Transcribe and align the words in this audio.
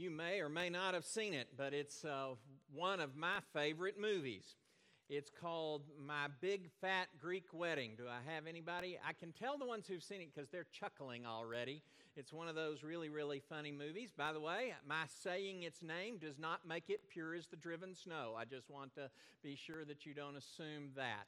You 0.00 0.10
may 0.10 0.40
or 0.40 0.48
may 0.48 0.70
not 0.70 0.94
have 0.94 1.04
seen 1.04 1.34
it, 1.34 1.48
but 1.58 1.74
it's 1.74 2.06
uh, 2.06 2.28
one 2.72 3.00
of 3.00 3.16
my 3.16 3.40
favorite 3.52 4.00
movies. 4.00 4.56
It's 5.10 5.28
called 5.28 5.82
My 6.02 6.28
Big 6.40 6.70
Fat 6.80 7.08
Greek 7.20 7.44
Wedding. 7.52 7.96
Do 7.98 8.04
I 8.08 8.32
have 8.32 8.46
anybody? 8.46 8.98
I 9.06 9.12
can 9.12 9.32
tell 9.32 9.58
the 9.58 9.66
ones 9.66 9.86
who've 9.86 10.02
seen 10.02 10.22
it 10.22 10.34
because 10.34 10.48
they're 10.48 10.64
chuckling 10.72 11.26
already. 11.26 11.82
It's 12.16 12.32
one 12.32 12.48
of 12.48 12.54
those 12.54 12.82
really, 12.82 13.10
really 13.10 13.42
funny 13.46 13.72
movies. 13.72 14.10
By 14.16 14.32
the 14.32 14.40
way, 14.40 14.72
my 14.88 15.04
saying 15.22 15.64
its 15.64 15.82
name 15.82 16.16
does 16.16 16.38
not 16.38 16.66
make 16.66 16.88
it 16.88 17.10
pure 17.10 17.34
as 17.34 17.46
the 17.48 17.56
driven 17.56 17.94
snow. 17.94 18.32
I 18.38 18.46
just 18.46 18.70
want 18.70 18.94
to 18.94 19.10
be 19.42 19.54
sure 19.54 19.84
that 19.84 20.06
you 20.06 20.14
don't 20.14 20.36
assume 20.38 20.92
that. 20.96 21.26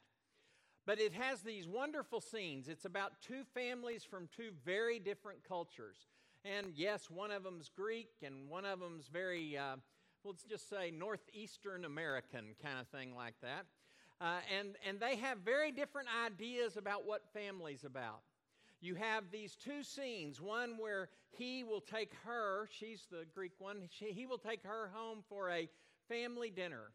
But 0.87 0.99
it 0.99 1.13
has 1.13 1.41
these 1.41 1.67
wonderful 1.67 2.21
scenes. 2.21 2.67
It's 2.67 2.85
about 2.85 3.21
two 3.21 3.43
families 3.53 4.03
from 4.03 4.29
two 4.35 4.49
very 4.65 4.97
different 4.97 5.47
cultures. 5.47 6.07
And 6.45 6.73
yes, 6.75 7.09
one 7.09 7.31
of 7.31 7.43
them's 7.43 7.69
Greek 7.69 8.09
and 8.21 8.49
one 8.49 8.65
of 8.65 8.79
them's 8.81 9.07
very, 9.07 9.57
uh, 9.57 9.77
let's 10.25 10.43
just 10.43 10.69
say, 10.69 10.91
Northeastern 10.91 11.85
American 11.85 12.55
kind 12.61 12.79
of 12.79 12.87
thing 12.87 13.15
like 13.15 13.35
that. 13.41 13.65
Uh, 14.19 14.39
and, 14.57 14.75
and 14.87 14.99
they 14.99 15.15
have 15.15 15.39
very 15.39 15.71
different 15.71 16.09
ideas 16.25 16.75
about 16.75 17.05
what 17.05 17.23
family's 17.33 17.85
about. 17.85 18.21
You 18.81 18.95
have 18.95 19.31
these 19.31 19.55
two 19.55 19.83
scenes 19.83 20.41
one 20.41 20.77
where 20.77 21.09
he 21.31 21.63
will 21.63 21.81
take 21.81 22.11
her, 22.25 22.67
she's 22.69 23.07
the 23.09 23.25
Greek 23.33 23.53
one, 23.57 23.87
she, 23.89 24.11
he 24.11 24.25
will 24.25 24.37
take 24.37 24.63
her 24.63 24.91
home 24.93 25.23
for 25.29 25.49
a 25.49 25.69
family 26.09 26.49
dinner. 26.49 26.91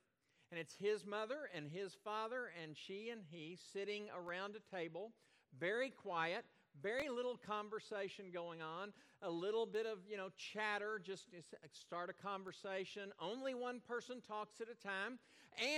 And 0.51 0.61
it's 0.61 0.75
his 0.75 1.07
mother 1.07 1.49
and 1.55 1.71
his 1.71 1.95
father 2.05 2.51
and 2.63 2.77
she 2.77 3.09
and 3.11 3.23
he 3.31 3.59
sitting 3.73 4.09
around 4.15 4.55
a 4.55 4.77
table, 4.77 5.13
very 5.59 5.89
quiet, 5.89 6.45
very 6.83 7.09
little 7.09 7.37
conversation 7.37 8.27
going 8.33 8.63
on, 8.63 8.93
a 9.23 9.31
little 9.31 9.67
bit 9.67 9.87
of, 9.87 9.99
you 10.09 10.17
know, 10.17 10.29
chatter, 10.37 11.01
just 11.03 11.27
start 11.73 12.11
a 12.11 12.23
conversation. 12.23 13.11
Only 13.21 13.55
one 13.55 13.81
person 13.87 14.23
talks 14.27 14.61
at 14.61 14.69
a 14.69 14.87
time. 14.87 15.19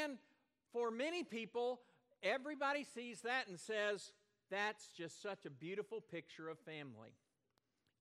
And 0.03 0.19
for 0.73 0.91
many 0.91 1.25
people, 1.25 1.81
everybody 2.23 2.85
sees 2.95 3.23
that 3.23 3.49
and 3.49 3.59
says, 3.59 4.13
that's 4.51 4.89
just 4.97 5.23
such 5.23 5.47
a 5.47 5.51
beautiful 5.51 6.01
picture 6.01 6.49
of 6.49 6.59
family. 6.59 7.15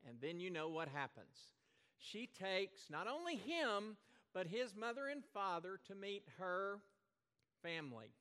And 0.08 0.18
then 0.22 0.40
you 0.40 0.50
know 0.50 0.70
what 0.70 0.88
happens. 0.88 1.48
She 1.98 2.28
takes 2.28 2.90
not 2.90 3.08
only 3.08 3.36
him, 3.36 3.98
but 4.34 4.48
his 4.48 4.76
mother 4.76 5.08
and 5.08 5.24
father 5.34 5.80
to 5.88 5.96
meet 5.96 6.24
her 6.38 6.80
family 7.62 8.14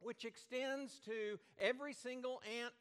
which 0.00 0.24
extends 0.24 1.00
to 1.04 1.38
every 1.60 1.92
single 1.92 2.40
aunt, 2.60 2.72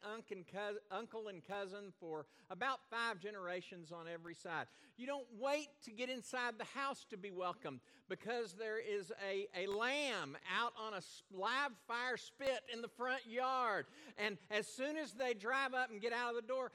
uncle, 0.91 1.27
and 1.27 1.45
cousin 1.47 1.93
for 1.99 2.25
about 2.49 2.79
five 2.89 3.19
generations 3.19 3.91
on 3.91 4.05
every 4.11 4.35
side. 4.35 4.67
You 4.97 5.07
don't 5.07 5.25
wait 5.39 5.67
to 5.85 5.91
get 5.91 6.09
inside 6.09 6.55
the 6.57 6.79
house 6.79 7.05
to 7.09 7.17
be 7.17 7.31
welcomed 7.31 7.79
because 8.09 8.53
there 8.53 8.79
is 8.79 9.11
a, 9.29 9.47
a 9.55 9.67
lamb 9.67 10.37
out 10.59 10.73
on 10.79 10.93
a 10.93 11.01
live 11.35 11.71
fire 11.87 12.17
spit 12.17 12.61
in 12.73 12.81
the 12.81 12.87
front 12.87 13.21
yard. 13.27 13.85
And 14.17 14.37
as 14.49 14.67
soon 14.67 14.97
as 14.97 15.13
they 15.13 15.33
drive 15.33 15.73
up 15.73 15.91
and 15.91 16.01
get 16.01 16.13
out 16.13 16.29
of 16.29 16.35
the 16.35 16.47
door, 16.47 16.71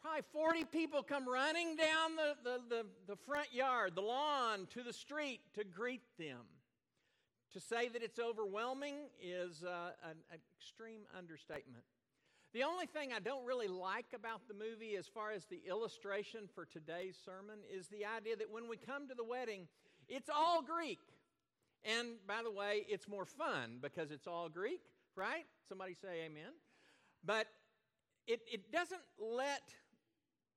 probably 0.00 0.22
40 0.32 0.64
people 0.64 1.02
come 1.02 1.28
running 1.28 1.76
down 1.76 2.16
the, 2.16 2.34
the, 2.44 2.60
the, 2.68 2.86
the 3.06 3.16
front 3.16 3.52
yard, 3.52 3.92
the 3.94 4.02
lawn, 4.02 4.66
to 4.74 4.82
the 4.82 4.92
street 4.92 5.40
to 5.54 5.64
greet 5.64 6.02
them. 6.18 6.40
To 7.54 7.60
say 7.60 7.88
that 7.88 8.02
it's 8.02 8.18
overwhelming 8.18 8.96
is 9.22 9.64
uh, 9.64 9.92
an, 10.04 10.16
an 10.30 10.38
extreme 10.60 11.02
understatement. 11.16 11.84
The 12.52 12.62
only 12.62 12.86
thing 12.86 13.12
I 13.12 13.20
don't 13.20 13.46
really 13.46 13.68
like 13.68 14.06
about 14.14 14.48
the 14.48 14.54
movie, 14.54 14.96
as 14.96 15.06
far 15.06 15.32
as 15.32 15.44
the 15.46 15.60
illustration 15.68 16.48
for 16.54 16.66
today's 16.66 17.16
sermon, 17.24 17.58
is 17.70 17.88
the 17.88 18.04
idea 18.04 18.36
that 18.36 18.50
when 18.50 18.68
we 18.68 18.76
come 18.76 19.08
to 19.08 19.14
the 19.14 19.24
wedding, 19.24 19.66
it's 20.08 20.28
all 20.28 20.62
Greek. 20.62 21.00
And 21.84 22.16
by 22.26 22.42
the 22.42 22.50
way, 22.50 22.84
it's 22.88 23.08
more 23.08 23.24
fun 23.24 23.78
because 23.80 24.10
it's 24.10 24.26
all 24.26 24.48
Greek, 24.48 24.80
right? 25.14 25.44
Somebody 25.68 25.94
say 25.94 26.24
amen. 26.26 26.52
But 27.24 27.46
it, 28.26 28.40
it 28.50 28.72
doesn't 28.72 29.00
let 29.18 29.62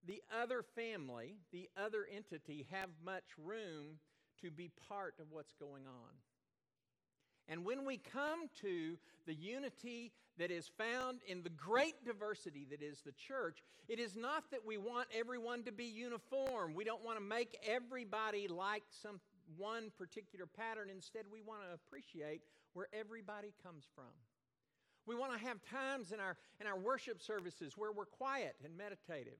the 0.06 0.22
other 0.42 0.64
family, 0.76 1.36
the 1.52 1.70
other 1.78 2.06
entity, 2.14 2.68
have 2.72 2.90
much 3.06 3.24
room 3.38 4.00
to 4.42 4.50
be 4.50 4.72
part 4.90 5.16
of 5.20 5.28
what's 5.32 5.54
going 5.54 5.86
on. 5.86 6.12
And 7.48 7.66
when 7.66 7.86
we 7.86 7.98
come 7.98 8.48
to 8.62 8.98
the 9.26 9.34
unity 9.34 10.12
that 10.38 10.52
is 10.52 10.70
found 10.78 11.20
in 11.28 11.44
the 11.44 11.50
great 11.50 12.04
diversity 12.06 12.66
that 12.72 12.82
is 12.82 13.02
the 13.02 13.12
church, 13.12 13.62
it 13.88 14.00
is 14.00 14.16
not 14.16 14.50
that 14.52 14.66
we 14.66 14.78
want 14.78 15.08
everyone 15.14 15.64
to 15.64 15.72
be 15.72 15.86
uniform. 15.86 16.74
We 16.74 16.84
don't 16.84 17.04
want 17.04 17.18
to 17.18 17.24
make 17.24 17.58
everybody 17.68 18.48
like 18.48 18.84
some 18.90 19.20
one 19.58 19.92
particular 19.98 20.46
pattern. 20.46 20.90
Instead, 20.90 21.24
we 21.32 21.42
want 21.42 21.62
to 21.68 21.74
appreciate 21.74 22.42
where 22.74 22.88
everybody 22.94 23.54
comes 23.64 23.86
from. 23.94 24.06
We 25.06 25.16
want 25.16 25.34
to 25.34 25.40
have 25.40 25.58
times 25.64 26.12
in 26.12 26.20
our, 26.20 26.38
in 26.60 26.68
our 26.68 26.78
worship 26.78 27.22
services 27.22 27.74
where 27.76 27.92
we're 27.92 28.06
quiet 28.06 28.56
and 28.64 28.78
meditative. 28.78 29.40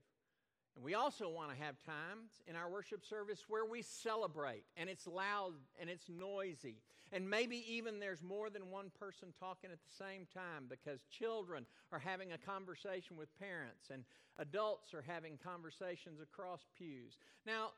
And 0.74 0.84
we 0.84 0.94
also 0.94 1.28
want 1.28 1.50
to 1.50 1.62
have 1.62 1.76
times 1.84 2.30
in 2.46 2.56
our 2.56 2.70
worship 2.70 3.04
service 3.04 3.44
where 3.48 3.66
we 3.66 3.82
celebrate 3.82 4.64
and 4.76 4.88
it's 4.88 5.06
loud 5.06 5.52
and 5.78 5.90
it's 5.90 6.08
noisy. 6.08 6.76
And 7.12 7.28
maybe 7.28 7.62
even 7.68 8.00
there's 8.00 8.22
more 8.22 8.48
than 8.48 8.70
one 8.70 8.90
person 8.98 9.34
talking 9.38 9.70
at 9.70 9.78
the 9.82 10.04
same 10.04 10.26
time 10.32 10.64
because 10.68 11.04
children 11.10 11.66
are 11.92 11.98
having 11.98 12.32
a 12.32 12.38
conversation 12.38 13.18
with 13.18 13.28
parents 13.38 13.90
and 13.92 14.04
adults 14.38 14.94
are 14.94 15.04
having 15.06 15.38
conversations 15.44 16.20
across 16.22 16.66
pews. 16.78 17.18
Now, 17.46 17.72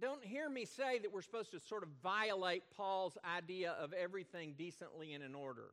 don't 0.00 0.24
hear 0.24 0.48
me 0.48 0.64
say 0.64 0.98
that 1.00 1.12
we're 1.12 1.22
supposed 1.22 1.50
to 1.50 1.60
sort 1.60 1.82
of 1.82 1.90
violate 2.02 2.62
Paul's 2.74 3.18
idea 3.36 3.72
of 3.72 3.92
everything 3.92 4.54
decently 4.56 5.12
and 5.12 5.22
in 5.22 5.34
order. 5.34 5.70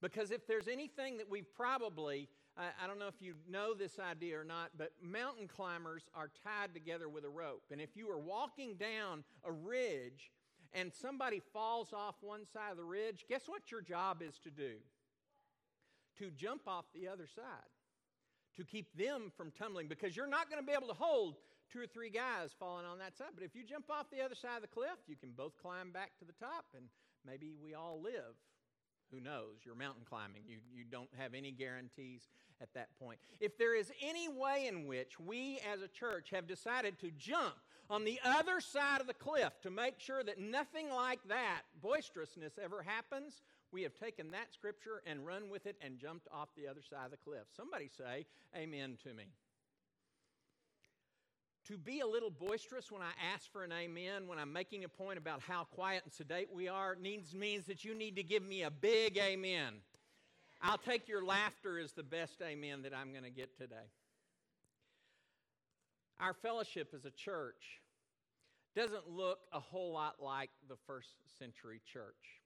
Because 0.00 0.32
if 0.32 0.46
there's 0.48 0.66
anything 0.66 1.18
that 1.18 1.30
we've 1.30 1.54
probably 1.54 2.28
I, 2.56 2.84
I 2.84 2.86
don't 2.86 2.98
know 2.98 3.08
if 3.08 3.20
you 3.20 3.34
know 3.48 3.74
this 3.74 3.98
idea 3.98 4.38
or 4.38 4.44
not, 4.44 4.70
but 4.76 4.92
mountain 5.02 5.48
climbers 5.48 6.04
are 6.14 6.30
tied 6.44 6.74
together 6.74 7.08
with 7.08 7.24
a 7.24 7.28
rope. 7.28 7.64
And 7.70 7.80
if 7.80 7.96
you 7.96 8.10
are 8.10 8.18
walking 8.18 8.74
down 8.74 9.24
a 9.44 9.52
ridge 9.52 10.30
and 10.72 10.92
somebody 10.92 11.40
falls 11.52 11.92
off 11.92 12.16
one 12.20 12.44
side 12.52 12.70
of 12.70 12.76
the 12.76 12.84
ridge, 12.84 13.24
guess 13.28 13.42
what 13.46 13.70
your 13.70 13.80
job 13.80 14.22
is 14.22 14.38
to 14.44 14.50
do? 14.50 14.74
To 16.18 16.30
jump 16.30 16.62
off 16.66 16.84
the 16.94 17.08
other 17.08 17.26
side, 17.26 17.72
to 18.56 18.64
keep 18.64 18.94
them 18.96 19.32
from 19.36 19.50
tumbling, 19.50 19.88
because 19.88 20.16
you're 20.16 20.26
not 20.26 20.50
going 20.50 20.60
to 20.60 20.66
be 20.66 20.72
able 20.72 20.88
to 20.88 20.94
hold 20.94 21.36
two 21.72 21.80
or 21.80 21.86
three 21.86 22.10
guys 22.10 22.50
falling 22.58 22.84
on 22.84 22.98
that 22.98 23.16
side. 23.16 23.28
But 23.34 23.44
if 23.44 23.56
you 23.56 23.64
jump 23.64 23.90
off 23.90 24.10
the 24.10 24.22
other 24.22 24.34
side 24.34 24.56
of 24.56 24.62
the 24.62 24.68
cliff, 24.68 24.98
you 25.08 25.16
can 25.16 25.30
both 25.30 25.56
climb 25.60 25.90
back 25.90 26.10
to 26.18 26.26
the 26.26 26.34
top, 26.34 26.66
and 26.76 26.84
maybe 27.26 27.54
we 27.62 27.74
all 27.74 28.00
live 28.02 28.36
who 29.12 29.20
knows? 29.20 29.58
You're 29.64 29.74
mountain 29.74 30.04
climbing. 30.08 30.42
You, 30.46 30.58
you 30.74 30.84
don't 30.90 31.10
have 31.18 31.34
any 31.34 31.50
guarantees 31.50 32.28
at 32.60 32.72
that 32.74 32.88
point. 32.98 33.18
If 33.40 33.58
there 33.58 33.74
is 33.74 33.92
any 34.00 34.28
way 34.28 34.66
in 34.68 34.86
which 34.86 35.20
we 35.20 35.60
as 35.72 35.82
a 35.82 35.88
church 35.88 36.30
have 36.30 36.46
decided 36.46 36.98
to 37.00 37.10
jump 37.10 37.54
on 37.90 38.04
the 38.04 38.18
other 38.24 38.60
side 38.60 39.00
of 39.00 39.06
the 39.06 39.14
cliff 39.14 39.52
to 39.62 39.70
make 39.70 39.98
sure 39.98 40.24
that 40.24 40.40
nothing 40.40 40.88
like 40.90 41.20
that 41.28 41.62
boisterousness 41.82 42.54
ever 42.62 42.82
happens, 42.82 43.42
we 43.72 43.82
have 43.82 43.94
taken 43.94 44.30
that 44.30 44.52
scripture 44.52 45.02
and 45.06 45.26
run 45.26 45.50
with 45.50 45.66
it 45.66 45.76
and 45.82 45.98
jumped 45.98 46.28
off 46.32 46.48
the 46.56 46.68
other 46.68 46.82
side 46.82 47.04
of 47.04 47.10
the 47.10 47.16
cliff. 47.18 47.44
Somebody 47.54 47.90
say, 47.96 48.24
Amen 48.56 48.96
to 49.02 49.12
me 49.12 49.24
to 51.68 51.78
be 51.78 52.00
a 52.00 52.06
little 52.06 52.30
boisterous 52.30 52.90
when 52.90 53.02
I 53.02 53.12
ask 53.34 53.50
for 53.52 53.62
an 53.62 53.72
amen, 53.72 54.26
when 54.26 54.38
I'm 54.38 54.52
making 54.52 54.84
a 54.84 54.88
point 54.88 55.18
about 55.18 55.40
how 55.40 55.64
quiet 55.64 56.02
and 56.04 56.12
sedate 56.12 56.48
we 56.52 56.68
are, 56.68 56.96
needs 57.00 57.34
means 57.34 57.66
that 57.66 57.84
you 57.84 57.94
need 57.94 58.16
to 58.16 58.22
give 58.22 58.42
me 58.42 58.62
a 58.62 58.70
big 58.70 59.16
amen. 59.16 59.74
I'll 60.60 60.78
take 60.78 61.08
your 61.08 61.24
laughter 61.24 61.78
as 61.78 61.92
the 61.92 62.02
best 62.02 62.42
amen 62.42 62.82
that 62.82 62.94
I'm 62.94 63.12
going 63.12 63.24
to 63.24 63.30
get 63.30 63.56
today. 63.56 63.90
Our 66.20 66.34
fellowship 66.34 66.92
as 66.94 67.04
a 67.04 67.10
church 67.10 67.80
doesn't 68.74 69.08
look 69.08 69.40
a 69.52 69.60
whole 69.60 69.92
lot 69.92 70.16
like 70.20 70.50
the 70.68 70.76
first 70.86 71.10
century 71.38 71.80
church. 71.92 72.40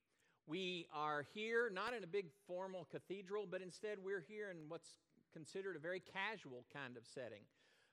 We 0.47 0.87
are 0.95 1.27
here 1.35 1.71
not 1.73 1.95
in 1.95 2.05
a 2.05 2.07
big 2.07 2.27
formal 2.47 2.87
cathedral, 2.91 3.47
but 3.51 3.63
instead 3.63 3.99
we're 4.03 4.25
here 4.27 4.51
in 4.51 4.57
what's 4.69 4.91
considered 5.33 5.77
a 5.77 5.79
very 5.79 6.01
casual 6.01 6.65
kind 6.73 6.97
of 6.97 7.05
setting 7.15 7.43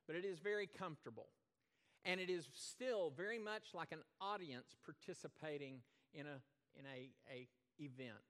but 0.07 0.15
it 0.15 0.25
is 0.25 0.39
very 0.39 0.67
comfortable. 0.67 1.27
And 2.05 2.19
it 2.19 2.29
is 2.29 2.50
still 2.53 3.13
very 3.15 3.39
much 3.39 3.73
like 3.73 3.91
an 3.91 4.01
audience 4.19 4.75
participating 4.83 5.81
in 6.13 6.25
a, 6.25 6.39
in 6.77 6.85
a, 6.85 7.09
a 7.31 7.47
event. 7.79 8.23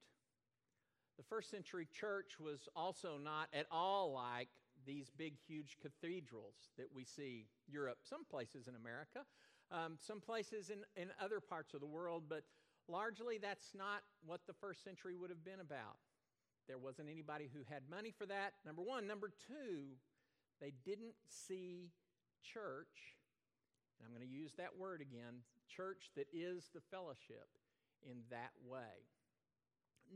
The 1.16 1.24
first 1.24 1.50
century 1.50 1.86
church 1.92 2.38
was 2.40 2.68
also 2.74 3.18
not 3.22 3.48
at 3.52 3.66
all 3.70 4.12
like 4.12 4.48
these 4.86 5.10
big, 5.16 5.34
huge 5.46 5.76
cathedrals 5.80 6.54
that 6.76 6.88
we 6.94 7.04
see 7.04 7.46
Europe, 7.68 7.98
some 8.02 8.24
places 8.24 8.68
in 8.68 8.74
America, 8.74 9.20
um, 9.70 9.96
some 9.98 10.20
places 10.20 10.70
in, 10.70 10.78
in 11.00 11.10
other 11.22 11.40
parts 11.40 11.74
of 11.74 11.80
the 11.80 11.86
world, 11.86 12.24
but 12.28 12.44
largely 12.88 13.38
that's 13.38 13.70
not 13.76 14.02
what 14.26 14.40
the 14.46 14.52
first 14.52 14.84
century 14.84 15.16
would 15.16 15.30
have 15.30 15.44
been 15.44 15.60
about. 15.60 15.98
There 16.66 16.78
wasn't 16.78 17.08
anybody 17.10 17.48
who 17.52 17.60
had 17.68 17.82
money 17.90 18.12
for 18.16 18.26
that, 18.26 18.54
number 18.64 18.82
one. 18.82 19.06
Number 19.06 19.30
two, 19.46 19.96
they 20.60 20.72
didn't 20.84 21.14
see 21.28 21.90
church 22.42 23.16
And 23.98 24.06
I'm 24.06 24.14
going 24.16 24.26
to 24.26 24.34
use 24.34 24.52
that 24.58 24.78
word 24.78 25.00
again 25.00 25.42
church 25.68 26.10
that 26.16 26.26
is 26.32 26.70
the 26.74 26.80
fellowship 26.90 27.48
in 28.08 28.16
that 28.30 28.52
way. 28.68 29.08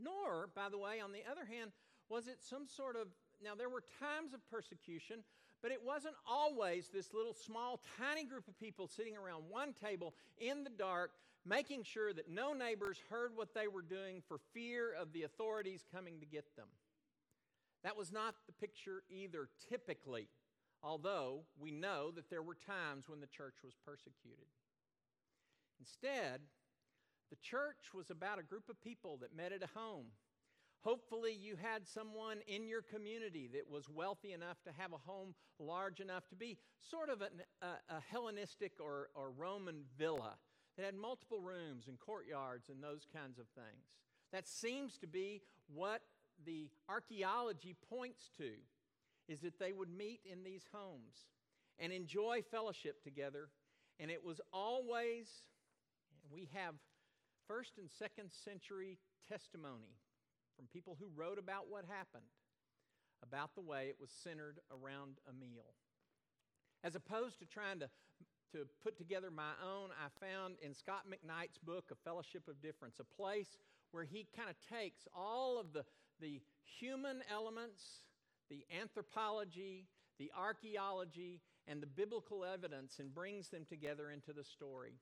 Nor, 0.01 0.49
by 0.55 0.69
the 0.69 0.77
way, 0.77 0.99
on 1.01 1.11
the 1.11 1.23
other 1.29 1.45
hand, 1.45 1.71
was 2.09 2.27
it 2.27 2.41
some 2.41 2.67
sort 2.67 2.95
of, 2.95 3.07
now 3.43 3.55
there 3.55 3.69
were 3.69 3.83
times 3.99 4.33
of 4.33 4.47
persecution, 4.49 5.23
but 5.61 5.71
it 5.71 5.81
wasn't 5.83 6.15
always 6.27 6.89
this 6.89 7.13
little 7.13 7.33
small, 7.33 7.81
tiny 7.97 8.23
group 8.25 8.47
of 8.47 8.57
people 8.59 8.87
sitting 8.87 9.17
around 9.17 9.43
one 9.49 9.73
table 9.73 10.13
in 10.37 10.63
the 10.63 10.69
dark, 10.69 11.11
making 11.45 11.83
sure 11.83 12.13
that 12.13 12.29
no 12.29 12.53
neighbors 12.53 13.01
heard 13.09 13.31
what 13.35 13.53
they 13.53 13.67
were 13.67 13.81
doing 13.81 14.21
for 14.27 14.39
fear 14.53 14.93
of 14.93 15.11
the 15.13 15.23
authorities 15.23 15.83
coming 15.91 16.19
to 16.19 16.25
get 16.25 16.45
them. 16.55 16.67
That 17.83 17.97
was 17.97 18.11
not 18.11 18.35
the 18.45 18.53
picture 18.53 19.03
either, 19.09 19.49
typically, 19.69 20.27
although 20.83 21.43
we 21.57 21.71
know 21.71 22.11
that 22.11 22.29
there 22.29 22.43
were 22.43 22.55
times 22.55 23.07
when 23.07 23.21
the 23.21 23.27
church 23.27 23.55
was 23.63 23.75
persecuted. 23.85 24.47
Instead, 25.79 26.41
the 27.29 27.37
church 27.37 27.93
was 27.93 28.09
about 28.09 28.39
a 28.39 28.43
group 28.43 28.69
of 28.69 28.81
people 28.81 29.17
that 29.21 29.35
met 29.35 29.53
at 29.53 29.63
a 29.63 29.79
home. 29.79 30.07
Hopefully, 30.81 31.33
you 31.33 31.55
had 31.55 31.87
someone 31.87 32.39
in 32.47 32.67
your 32.67 32.81
community 32.81 33.49
that 33.53 33.69
was 33.69 33.89
wealthy 33.89 34.31
enough 34.31 34.61
to 34.63 34.71
have 34.77 34.93
a 34.93 35.09
home 35.09 35.35
large 35.59 35.99
enough 35.99 36.27
to 36.29 36.35
be 36.35 36.57
sort 36.79 37.09
of 37.09 37.21
an, 37.21 37.41
a, 37.61 37.95
a 37.95 38.01
Hellenistic 38.09 38.73
or, 38.79 39.09
or 39.13 39.31
Roman 39.31 39.83
villa 39.97 40.35
that 40.77 40.85
had 40.85 40.95
multiple 40.95 41.41
rooms 41.41 41.87
and 41.87 41.99
courtyards 41.99 42.69
and 42.69 42.81
those 42.81 43.05
kinds 43.13 43.39
of 43.39 43.47
things. 43.49 43.97
That 44.31 44.47
seems 44.47 44.97
to 44.99 45.07
be 45.07 45.41
what 45.73 46.01
the 46.45 46.69
archaeology 46.87 47.75
points 47.89 48.29
to 48.37 48.51
is 49.27 49.41
that 49.41 49.59
they 49.59 49.73
would 49.73 49.89
meet 49.89 50.21
in 50.25 50.43
these 50.43 50.63
homes 50.73 51.27
and 51.77 51.93
enjoy 51.93 52.41
fellowship 52.49 53.03
together. 53.03 53.49
And 53.99 54.09
it 54.09 54.23
was 54.23 54.41
always, 54.51 55.27
we 56.31 56.49
have 56.53 56.75
first 57.47 57.77
and 57.77 57.89
second 57.89 58.31
century 58.31 58.97
testimony 59.27 59.97
from 60.55 60.67
people 60.67 60.97
who 60.99 61.07
wrote 61.15 61.39
about 61.39 61.69
what 61.69 61.85
happened, 61.87 62.29
about 63.23 63.55
the 63.55 63.61
way 63.61 63.87
it 63.87 63.97
was 63.99 64.09
centered 64.09 64.59
around 64.71 65.17
a 65.29 65.33
meal. 65.33 65.73
As 66.83 66.95
opposed 66.95 67.39
to 67.39 67.45
trying 67.45 67.79
to, 67.79 67.89
to 68.53 68.65
put 68.83 68.97
together 68.97 69.29
my 69.31 69.51
own, 69.63 69.89
I 69.91 70.07
found 70.25 70.55
in 70.61 70.73
Scot 70.73 71.03
McKnight's 71.07 71.57
book, 71.57 71.91
A 71.91 71.95
Fellowship 71.95 72.47
of 72.47 72.61
Differents, 72.61 72.99
a 72.99 73.03
place 73.03 73.57
where 73.91 74.03
he 74.03 74.27
kind 74.35 74.49
of 74.49 74.55
takes 74.77 75.07
all 75.15 75.59
of 75.59 75.73
the, 75.73 75.83
the 76.19 76.41
human 76.79 77.21
elements, 77.31 77.83
the 78.49 78.65
anthropology, 78.79 79.87
the 80.17 80.31
archaeology, 80.37 81.41
and 81.67 81.81
the 81.81 81.87
biblical 81.87 82.43
evidence 82.43 82.99
and 82.99 83.13
brings 83.13 83.49
them 83.49 83.65
together 83.67 84.09
into 84.11 84.33
the 84.33 84.43
story. 84.43 84.93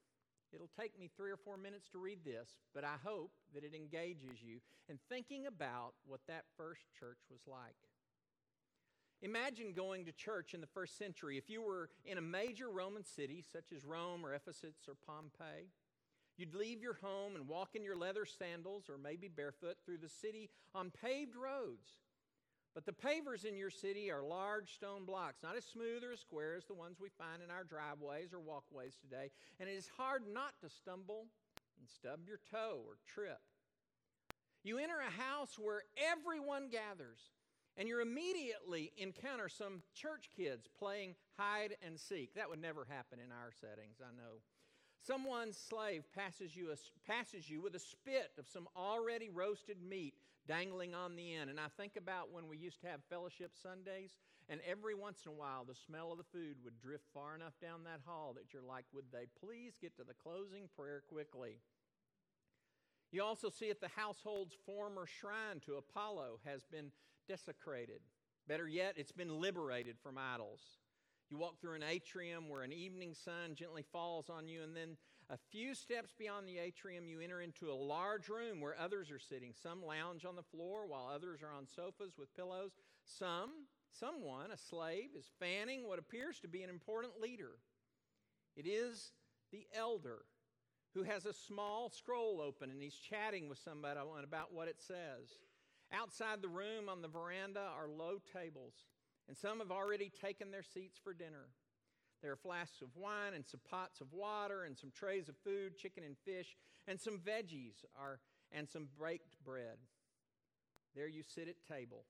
It'll 0.54 0.70
take 0.80 0.98
me 0.98 1.10
three 1.16 1.32
or 1.32 1.38
four 1.38 1.58
minutes 1.58 1.90
to 1.90 1.98
read 1.98 2.20
this, 2.24 2.50
but 2.74 2.84
I 2.84 2.96
hope 3.04 3.32
that 3.54 3.64
it 3.64 3.74
engages 3.74 4.42
you 4.42 4.60
in 4.88 4.98
thinking 5.10 5.46
about 5.46 5.94
what 6.06 6.22
that 6.28 6.46
first 6.56 6.82
church 6.98 7.20
was 7.30 7.42
like. 7.48 7.76
Imagine 9.22 9.74
going 9.74 10.06
to 10.06 10.12
church 10.12 10.54
in 10.54 10.62
the 10.62 10.68
first 10.68 10.98
century. 10.98 11.38
If 11.38 11.50
you 11.50 11.62
were 11.62 11.90
in 12.06 12.18
a 12.18 12.22
major 12.22 12.70
Roman 12.70 13.04
city, 13.04 13.44
such 13.52 13.72
as 13.76 13.84
Rome 13.84 14.26
or 14.26 14.34
Ephesus 14.34 14.76
or 14.88 14.94
Pompeii, 15.06 15.70
You'd 16.38 16.54
leave 16.54 16.82
your 16.82 16.98
home 17.02 17.36
and 17.36 17.48
walk 17.48 17.76
in 17.76 17.84
your 17.84 17.96
leather 17.96 18.26
sandals 18.26 18.90
or 18.90 18.98
maybe 18.98 19.28
barefoot 19.28 19.78
through 19.84 19.98
the 19.98 20.10
city 20.10 20.50
on 20.76 20.92
paved 20.92 21.36
roads. 21.36 21.98
But 22.76 22.86
the 22.86 22.94
pavers 22.94 23.44
in 23.44 23.58
your 23.58 23.72
city 23.72 24.12
are 24.12 24.22
large 24.22 24.76
stone 24.76 25.04
blocks, 25.04 25.42
not 25.42 25.58
as 25.58 25.66
smooth 25.66 26.04
or 26.04 26.12
as 26.14 26.20
square 26.20 26.56
as 26.56 26.66
the 26.66 26.76
ones 26.76 27.00
we 27.02 27.10
find 27.10 27.42
in 27.42 27.50
our 27.50 27.64
driveways 27.64 28.34
or 28.34 28.40
walkways 28.40 28.96
today. 29.02 29.32
And 29.60 29.68
it 29.68 29.74
is 29.74 29.90
hard 29.98 30.22
not 30.32 30.54
to 30.62 30.70
stumble 30.70 31.26
and 31.80 31.90
stub 31.90 32.28
your 32.28 32.40
toe 32.52 32.82
or 32.86 32.98
trip. 33.08 33.42
You 34.64 34.78
enter 34.78 35.00
a 35.00 35.10
house 35.10 35.58
where 35.58 35.82
everyone 35.98 36.70
gathers, 36.70 37.32
and 37.78 37.88
you 37.88 38.00
immediately 38.00 38.92
encounter 38.98 39.50
some 39.50 39.82
church 39.96 40.30
kids 40.36 40.68
playing 40.78 41.16
hide 41.36 41.78
and 41.84 42.00
seek. 42.00 42.36
That 42.36 42.50
would 42.50 42.62
never 42.62 42.86
happen 42.86 43.18
in 43.18 43.32
our 43.32 43.52
settings, 43.60 43.98
I 44.02 44.16
know. 44.16 44.42
Someone's 45.08 45.58
slave 45.58 46.04
passes 46.14 46.54
you, 46.54 46.72
a, 46.72 46.76
passes 47.10 47.50
you 47.50 47.62
with 47.62 47.76
a 47.76 47.80
spit 47.80 48.32
of 48.38 48.46
some 48.46 48.68
already 48.76 49.30
roasted 49.30 49.78
meat 49.82 50.16
dangling 50.46 50.94
on 50.94 51.16
the 51.16 51.34
end. 51.34 51.50
And 51.50 51.62
I 51.62 51.68
think 51.78 51.96
about 51.96 52.34
when 52.34 52.50
we 52.50 52.58
used 52.58 52.82
to 52.82 52.88
have 52.88 53.00
fellowship 53.10 53.52
Sundays, 53.56 54.18
and 54.50 54.60
every 54.70 54.96
once 54.96 55.22
in 55.26 55.32
a 55.32 55.36
while 55.36 55.64
the 55.64 55.76
smell 55.76 56.12
of 56.12 56.18
the 56.18 56.26
food 56.26 56.58
would 56.62 56.78
drift 56.82 57.06
far 57.14 57.36
enough 57.36 57.54
down 57.62 57.86
that 57.86 58.02
hall 58.06 58.34
that 58.36 58.52
you're 58.52 58.62
like, 58.62 58.84
would 58.94 59.06
they 59.14 59.28
please 59.40 59.78
get 59.82 59.96
to 59.96 60.04
the 60.04 60.14
closing 60.14 60.68
prayer 60.78 61.02
quickly? 61.08 61.62
You 63.14 63.24
also 63.24 63.50
see 63.50 63.70
at 63.70 63.80
the 63.80 63.88
household's 63.96 64.56
former 64.66 65.06
shrine 65.06 65.62
to 65.66 65.76
Apollo 65.76 66.40
has 66.46 66.66
been 66.66 66.92
desecrated. 67.30 68.02
Better 68.46 68.68
yet, 68.68 68.96
it's 68.98 69.14
been 69.14 69.40
liberated 69.40 69.96
from 70.04 70.18
idols. 70.18 70.62
You 71.30 71.38
walk 71.38 71.60
through 71.60 71.76
an 71.76 71.84
atrium 71.84 72.48
where 72.48 72.64
an 72.64 72.72
evening 72.72 73.14
sun 73.14 73.56
gently 73.56 73.84
falls 73.92 74.30
on 74.30 74.48
you, 74.48 74.64
and 74.64 74.76
then 74.76 74.96
a 75.30 75.38
few 75.38 75.76
steps 75.76 76.14
beyond 76.18 76.48
the 76.48 76.58
atrium, 76.58 77.06
you 77.06 77.20
enter 77.20 77.42
into 77.42 77.70
a 77.70 77.74
large 77.74 78.30
room 78.30 78.62
where 78.62 78.80
others 78.80 79.12
are 79.12 79.20
sitting. 79.20 79.54
Some 79.54 79.84
lounge 79.84 80.24
on 80.24 80.38
the 80.38 80.44
floor 80.44 80.88
while 80.88 81.12
others 81.14 81.42
are 81.44 81.52
on 81.52 81.68
sofas 81.68 82.18
with 82.18 82.34
pillows. 82.34 82.72
Some, 83.04 83.66
someone, 83.92 84.52
a 84.52 84.58
slave, 84.58 85.10
is 85.18 85.30
fanning 85.38 85.86
what 85.86 86.00
appears 86.00 86.40
to 86.40 86.48
be 86.48 86.64
an 86.64 86.70
important 86.70 87.20
leader. 87.22 87.60
It 88.56 88.66
is 88.66 89.12
the 89.52 89.68
elder 89.76 90.20
who 90.94 91.04
has 91.04 91.26
a 91.26 91.34
small 91.34 91.90
scroll 91.90 92.42
open 92.42 92.72
and 92.72 92.82
he's 92.82 92.96
chatting 92.96 93.50
with 93.50 93.60
somebody 93.60 94.00
about 94.24 94.54
what 94.54 94.70
it 94.70 94.82
says. 94.82 95.40
Outside 95.92 96.42
the 96.42 96.48
room 96.48 96.88
on 96.90 97.02
the 97.02 97.08
veranda 97.08 97.68
are 97.78 97.90
low 97.90 98.20
tables 98.34 98.74
and 99.28 99.38
some 99.38 99.60
have 99.60 99.72
already 99.72 100.12
taken 100.22 100.52
their 100.52 100.64
seats 100.64 101.00
for 101.04 101.14
dinner. 101.14 101.50
There 102.22 102.32
are 102.32 102.38
flasks 102.38 102.82
of 102.82 102.96
wine 102.96 103.34
and 103.36 103.46
some 103.46 103.60
pots 103.70 104.02
of 104.02 104.14
water 104.14 104.64
and 104.64 104.78
some 104.78 104.92
trays 104.92 105.30
of 105.30 105.36
food, 105.44 105.78
chicken 105.78 106.04
and 106.04 106.18
fish, 106.26 106.56
and 106.88 107.00
some 107.00 107.20
veggies 107.20 107.86
are, 108.00 108.20
and 108.52 108.68
some 108.68 108.88
baked 109.00 109.36
bread. 109.46 109.78
There 110.96 111.08
you 111.08 111.22
sit 111.22 111.48
at 111.48 111.56
table, 111.68 112.06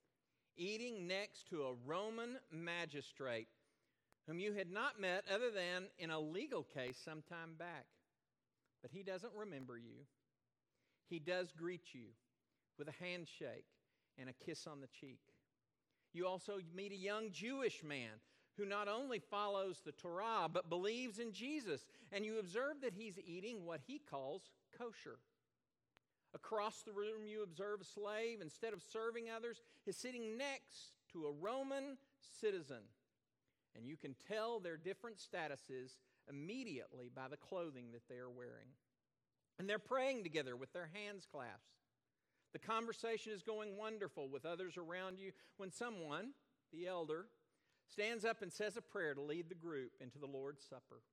eating 0.56 1.08
next 1.08 1.50
to 1.50 1.64
a 1.64 1.76
Roman 1.86 2.38
magistrate 2.52 3.48
whom 4.28 4.40
you 4.40 4.54
had 4.54 4.70
not 4.72 5.00
met 5.00 5.24
other 5.34 5.50
than 5.52 5.86
in 5.98 6.12
a 6.12 6.20
legal 6.20 6.64
case 6.64 6.98
some 7.04 7.22
time 7.22 7.56
back. 7.58 7.86
But 8.82 8.92
he 8.92 9.04
doesn't 9.04 9.34
remember 9.38 9.78
you. 9.78 10.06
He 11.10 11.20
does 11.20 11.52
greet 11.52 11.94
you 11.94 12.10
with 12.78 12.90
a 12.90 13.04
handshake 13.04 13.66
and 14.18 14.30
a 14.30 14.46
kiss 14.46 14.68
on 14.68 14.82
the 14.82 14.88
cheek. 14.88 15.20
You 16.18 16.26
also 16.26 16.58
meet 16.76 16.92
a 16.92 16.98
young 16.98 17.30
Jewish 17.32 17.84
man 17.84 18.10
who 18.58 18.66
not 18.66 18.88
only 18.88 19.20
follows 19.20 19.82
the 19.86 19.92
Torah, 19.92 20.50
but 20.52 20.68
believes 20.68 21.20
in 21.20 21.32
Jesus. 21.32 21.86
And 22.12 22.26
you 22.26 22.40
observe 22.40 22.82
that 22.82 22.96
he's 22.96 23.20
eating 23.24 23.66
what 23.68 23.82
he 23.86 24.00
calls 24.00 24.50
kosher. 24.76 25.20
Across 26.34 26.82
the 26.82 26.92
room, 26.92 27.28
you 27.28 27.44
observe 27.44 27.82
a 27.82 27.86
slave, 27.86 28.42
instead 28.42 28.74
of 28.74 28.82
serving 28.82 29.26
others, 29.30 29.62
is 29.86 29.96
sitting 29.96 30.40
next 30.40 30.94
to 31.14 31.28
a 31.28 31.32
Roman 31.32 31.98
citizen. 32.42 32.82
And 33.76 33.86
you 33.86 33.96
can 33.96 34.16
tell 34.28 34.60
their 34.60 34.76
different 34.76 35.18
statuses 35.18 35.98
immediately 36.28 37.12
by 37.16 37.28
the 37.28 37.38
clothing 37.38 37.92
that 37.94 38.10
they 38.10 38.18
are 38.18 38.32
wearing. 38.32 38.74
And 39.60 39.70
they're 39.70 39.78
praying 39.78 40.24
together 40.24 40.56
with 40.56 40.74
their 40.74 40.90
hands 40.94 41.28
clasped. 41.32 41.78
The 42.58 42.68
conversation 42.68 43.34
is 43.34 43.44
going 43.44 43.78
wonderful 43.78 44.30
with 44.30 44.44
others 44.44 44.78
around 44.78 45.20
you 45.20 45.32
when 45.58 45.72
someone, 45.72 46.32
the 46.74 46.88
elder, 46.88 47.28
stands 47.88 48.26
up 48.26 48.42
and 48.42 48.52
says 48.52 48.76
a 48.76 48.82
prayer 48.82 49.14
to 49.14 49.22
lead 49.22 49.48
the 49.48 49.54
group 49.54 49.92
into 50.02 50.18
the 50.18 50.26
Lord's 50.26 50.64
Supper. 50.68 51.04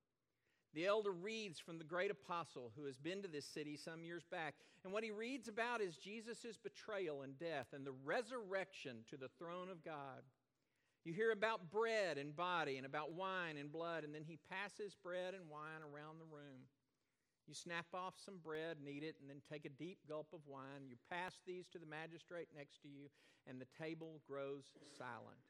The 0.72 0.86
elder 0.86 1.12
reads 1.12 1.60
from 1.60 1.76
the 1.76 1.84
great 1.84 2.10
apostle 2.10 2.72
who 2.74 2.86
has 2.86 2.96
been 2.96 3.20
to 3.20 3.28
this 3.28 3.44
city 3.44 3.76
some 3.76 4.04
years 4.04 4.24
back. 4.24 4.54
And 4.84 4.92
what 4.94 5.04
he 5.04 5.10
reads 5.10 5.46
about 5.46 5.82
is 5.82 5.98
Jesus' 5.98 6.56
betrayal 6.56 7.20
and 7.20 7.38
death 7.38 7.66
and 7.74 7.86
the 7.86 7.92
resurrection 7.92 9.04
to 9.10 9.18
the 9.18 9.28
throne 9.38 9.68
of 9.68 9.84
God. 9.84 10.22
You 11.04 11.12
hear 11.12 11.30
about 11.30 11.70
bread 11.70 12.16
and 12.16 12.34
body 12.34 12.78
and 12.78 12.86
about 12.86 13.12
wine 13.12 13.58
and 13.58 13.70
blood, 13.70 14.04
and 14.04 14.14
then 14.14 14.24
he 14.24 14.38
passes 14.48 14.94
bread 14.94 15.34
and 15.34 15.50
wine 15.50 15.82
around 15.82 16.20
the 16.20 16.34
room. 16.34 16.62
You 17.46 17.54
snap 17.54 17.86
off 17.92 18.14
some 18.24 18.38
bread 18.42 18.78
and 18.78 18.88
eat 18.88 19.02
it, 19.02 19.16
and 19.20 19.28
then 19.28 19.42
take 19.50 19.64
a 19.64 19.68
deep 19.68 19.98
gulp 20.08 20.28
of 20.32 20.40
wine. 20.46 20.88
You 20.88 20.96
pass 21.10 21.34
these 21.46 21.66
to 21.72 21.78
the 21.78 21.86
magistrate 21.86 22.48
next 22.56 22.80
to 22.82 22.88
you, 22.88 23.10
and 23.46 23.60
the 23.60 23.66
table 23.78 24.20
grows 24.26 24.64
silent. 24.96 25.40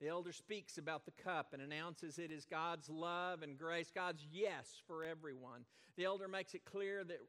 The 0.00 0.08
elder 0.08 0.32
speaks 0.32 0.76
about 0.76 1.06
the 1.06 1.22
cup 1.22 1.52
and 1.52 1.62
announces 1.62 2.18
it 2.18 2.30
is 2.30 2.44
God's 2.44 2.90
love 2.90 3.42
and 3.42 3.56
grace, 3.56 3.90
God's 3.94 4.26
yes 4.30 4.82
for 4.86 5.04
everyone. 5.04 5.64
The 5.96 6.04
elder 6.04 6.28
makes 6.28 6.54
it 6.54 6.66
clear 6.66 7.02
that 7.04 7.20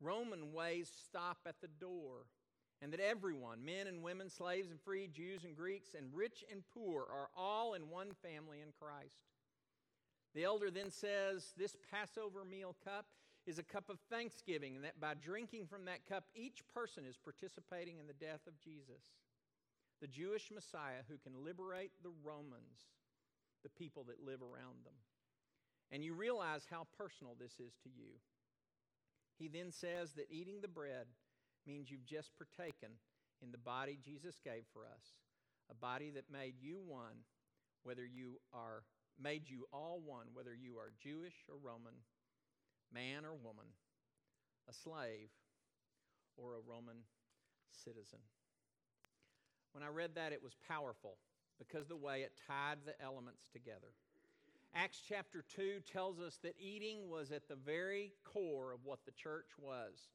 Roman 0.00 0.52
ways 0.52 0.90
stop 1.06 1.38
at 1.46 1.60
the 1.62 1.68
door 1.68 2.26
and 2.82 2.92
that 2.92 3.00
everyone, 3.00 3.64
men 3.64 3.86
and 3.86 4.02
women, 4.02 4.28
slaves 4.28 4.70
and 4.70 4.80
free, 4.80 5.06
Jews 5.06 5.44
and 5.44 5.56
Greeks, 5.56 5.94
and 5.96 6.08
rich 6.12 6.44
and 6.50 6.62
poor, 6.74 7.02
are 7.02 7.30
all 7.36 7.74
in 7.74 7.88
one 7.88 8.10
family 8.22 8.60
in 8.60 8.72
Christ. 8.78 9.22
The 10.34 10.44
elder 10.44 10.70
then 10.70 10.90
says, 10.90 11.52
This 11.56 11.76
Passover 11.90 12.44
meal 12.44 12.74
cup 12.84 13.06
is 13.46 13.58
a 13.58 13.64
cup 13.64 13.90
of 13.90 13.98
thanksgiving, 14.10 14.76
and 14.76 14.84
that 14.84 15.00
by 15.00 15.14
drinking 15.14 15.66
from 15.66 15.84
that 15.86 16.06
cup, 16.08 16.24
each 16.34 16.62
person 16.72 17.04
is 17.08 17.16
participating 17.16 17.98
in 17.98 18.06
the 18.06 18.12
death 18.12 18.46
of 18.46 18.60
Jesus, 18.60 19.18
the 20.00 20.06
Jewish 20.06 20.50
Messiah 20.54 21.02
who 21.08 21.18
can 21.18 21.44
liberate 21.44 21.92
the 22.02 22.12
Romans, 22.24 22.92
the 23.62 23.70
people 23.70 24.04
that 24.04 24.24
live 24.24 24.42
around 24.42 24.84
them. 24.84 24.94
And 25.90 26.02
you 26.02 26.14
realize 26.14 26.66
how 26.70 26.86
personal 26.96 27.36
this 27.38 27.60
is 27.60 27.74
to 27.82 27.90
you. 27.90 28.16
He 29.38 29.48
then 29.48 29.72
says 29.72 30.12
that 30.12 30.30
eating 30.30 30.60
the 30.60 30.68
bread 30.68 31.06
means 31.66 31.90
you've 31.90 32.06
just 32.06 32.30
partaken 32.36 32.90
in 33.42 33.50
the 33.50 33.58
body 33.58 33.98
Jesus 34.02 34.36
gave 34.42 34.64
for 34.72 34.82
us, 34.82 35.18
a 35.70 35.74
body 35.74 36.10
that 36.10 36.30
made 36.32 36.54
you 36.60 36.80
one, 36.86 37.26
whether 37.82 38.06
you 38.06 38.40
are 38.52 38.84
made 39.20 39.48
you 39.48 39.66
all 39.72 40.00
one, 40.04 40.26
whether 40.34 40.54
you 40.54 40.76
are 40.78 40.92
Jewish 41.02 41.34
or 41.48 41.56
Roman, 41.56 41.94
man 42.92 43.24
or 43.24 43.34
woman, 43.34 43.66
a 44.68 44.72
slave 44.72 45.30
or 46.36 46.54
a 46.54 46.70
Roman 46.70 46.96
citizen. 47.84 48.18
When 49.72 49.82
I 49.82 49.88
read 49.88 50.14
that, 50.14 50.32
it 50.32 50.42
was 50.42 50.54
powerful 50.68 51.16
because 51.58 51.86
the 51.86 51.96
way 51.96 52.22
it 52.22 52.32
tied 52.46 52.78
the 52.84 53.00
elements 53.02 53.48
together. 53.52 53.94
Acts 54.74 55.02
chapter 55.06 55.44
2 55.54 55.80
tells 55.90 56.18
us 56.18 56.38
that 56.42 56.54
eating 56.58 57.08
was 57.08 57.30
at 57.30 57.48
the 57.48 57.56
very 57.56 58.12
core 58.24 58.72
of 58.72 58.80
what 58.84 59.04
the 59.04 59.12
church 59.12 59.50
was. 59.58 60.08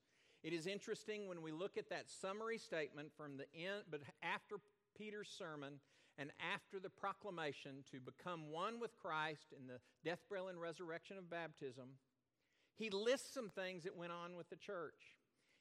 It 0.43 0.53
is 0.53 0.67
interesting 0.67 1.27
when 1.27 1.41
we 1.41 1.51
look 1.51 1.77
at 1.77 1.89
that 1.89 2.09
summary 2.09 2.57
statement 2.57 3.09
from 3.15 3.37
the 3.37 3.45
end, 3.53 3.83
but 3.89 4.01
after 4.23 4.55
Peter's 4.97 5.29
sermon 5.29 5.73
and 6.17 6.31
after 6.53 6.79
the 6.79 6.89
proclamation 6.89 7.83
to 7.91 7.99
become 7.99 8.51
one 8.51 8.79
with 8.79 8.97
Christ 8.97 9.53
in 9.59 9.67
the 9.67 9.79
death, 10.03 10.19
burial, 10.29 10.47
and 10.47 10.59
resurrection 10.59 11.17
of 11.17 11.29
baptism, 11.29 11.89
he 12.75 12.89
lists 12.89 13.33
some 13.33 13.49
things 13.49 13.83
that 13.83 13.95
went 13.95 14.11
on 14.11 14.35
with 14.35 14.49
the 14.49 14.55
church. 14.55 15.17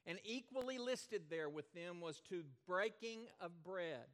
And 0.06 0.18
equally 0.24 0.78
listed 0.78 1.22
there 1.28 1.48
with 1.48 1.72
them 1.74 2.00
was 2.00 2.20
to 2.28 2.44
breaking 2.66 3.26
of 3.40 3.50
bread. 3.64 4.06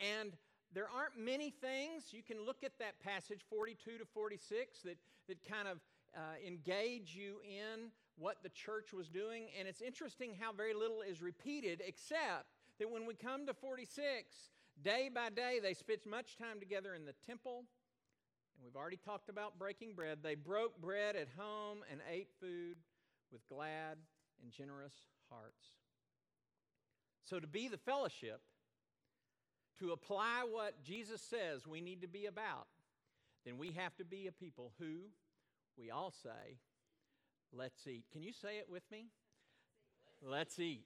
And 0.00 0.32
there 0.72 0.88
aren't 0.88 1.18
many 1.18 1.50
things. 1.50 2.04
You 2.12 2.22
can 2.22 2.44
look 2.44 2.64
at 2.64 2.78
that 2.78 3.00
passage 3.00 3.40
42 3.50 3.98
to 3.98 4.04
46 4.06 4.80
that, 4.82 4.96
that 5.28 5.44
kind 5.46 5.68
of 5.68 5.78
uh, 6.16 6.20
engage 6.46 7.14
you 7.14 7.36
in 7.44 7.90
what 8.16 8.42
the 8.42 8.48
church 8.48 8.92
was 8.92 9.08
doing. 9.08 9.48
And 9.58 9.68
it's 9.68 9.82
interesting 9.82 10.34
how 10.40 10.52
very 10.52 10.74
little 10.74 11.02
is 11.02 11.22
repeated, 11.22 11.82
except 11.86 12.46
that 12.78 12.90
when 12.90 13.06
we 13.06 13.14
come 13.14 13.46
to 13.46 13.54
46, 13.54 14.34
day 14.82 15.10
by 15.12 15.30
day, 15.30 15.60
they 15.62 15.74
spent 15.74 16.06
much 16.06 16.36
time 16.36 16.60
together 16.60 16.94
in 16.94 17.04
the 17.04 17.14
temple. 17.26 17.64
And 18.56 18.64
we've 18.64 18.76
already 18.76 18.98
talked 18.98 19.28
about 19.28 19.58
breaking 19.58 19.94
bread. 19.94 20.18
They 20.22 20.34
broke 20.34 20.80
bread 20.80 21.16
at 21.16 21.28
home 21.36 21.78
and 21.90 22.00
ate 22.10 22.28
food 22.40 22.76
with 23.32 23.46
glad 23.48 23.98
and 24.42 24.52
generous 24.52 24.94
hearts. 25.30 25.66
So, 27.24 27.38
to 27.38 27.46
be 27.46 27.68
the 27.68 27.76
fellowship, 27.76 28.40
to 29.80 29.92
apply 29.92 30.44
what 30.50 30.82
Jesus 30.82 31.20
says 31.20 31.66
we 31.66 31.80
need 31.80 32.02
to 32.02 32.08
be 32.08 32.26
about, 32.26 32.66
then 33.44 33.58
we 33.58 33.72
have 33.72 33.94
to 33.96 34.04
be 34.04 34.26
a 34.26 34.32
people 34.32 34.72
who 34.78 34.96
we 35.76 35.90
all 35.90 36.12
say, 36.22 36.58
Let's 37.52 37.86
eat. 37.86 38.04
Can 38.12 38.22
you 38.22 38.32
say 38.32 38.58
it 38.58 38.66
with 38.70 38.82
me? 38.90 39.06
Let's 40.22 40.58
eat. 40.58 40.84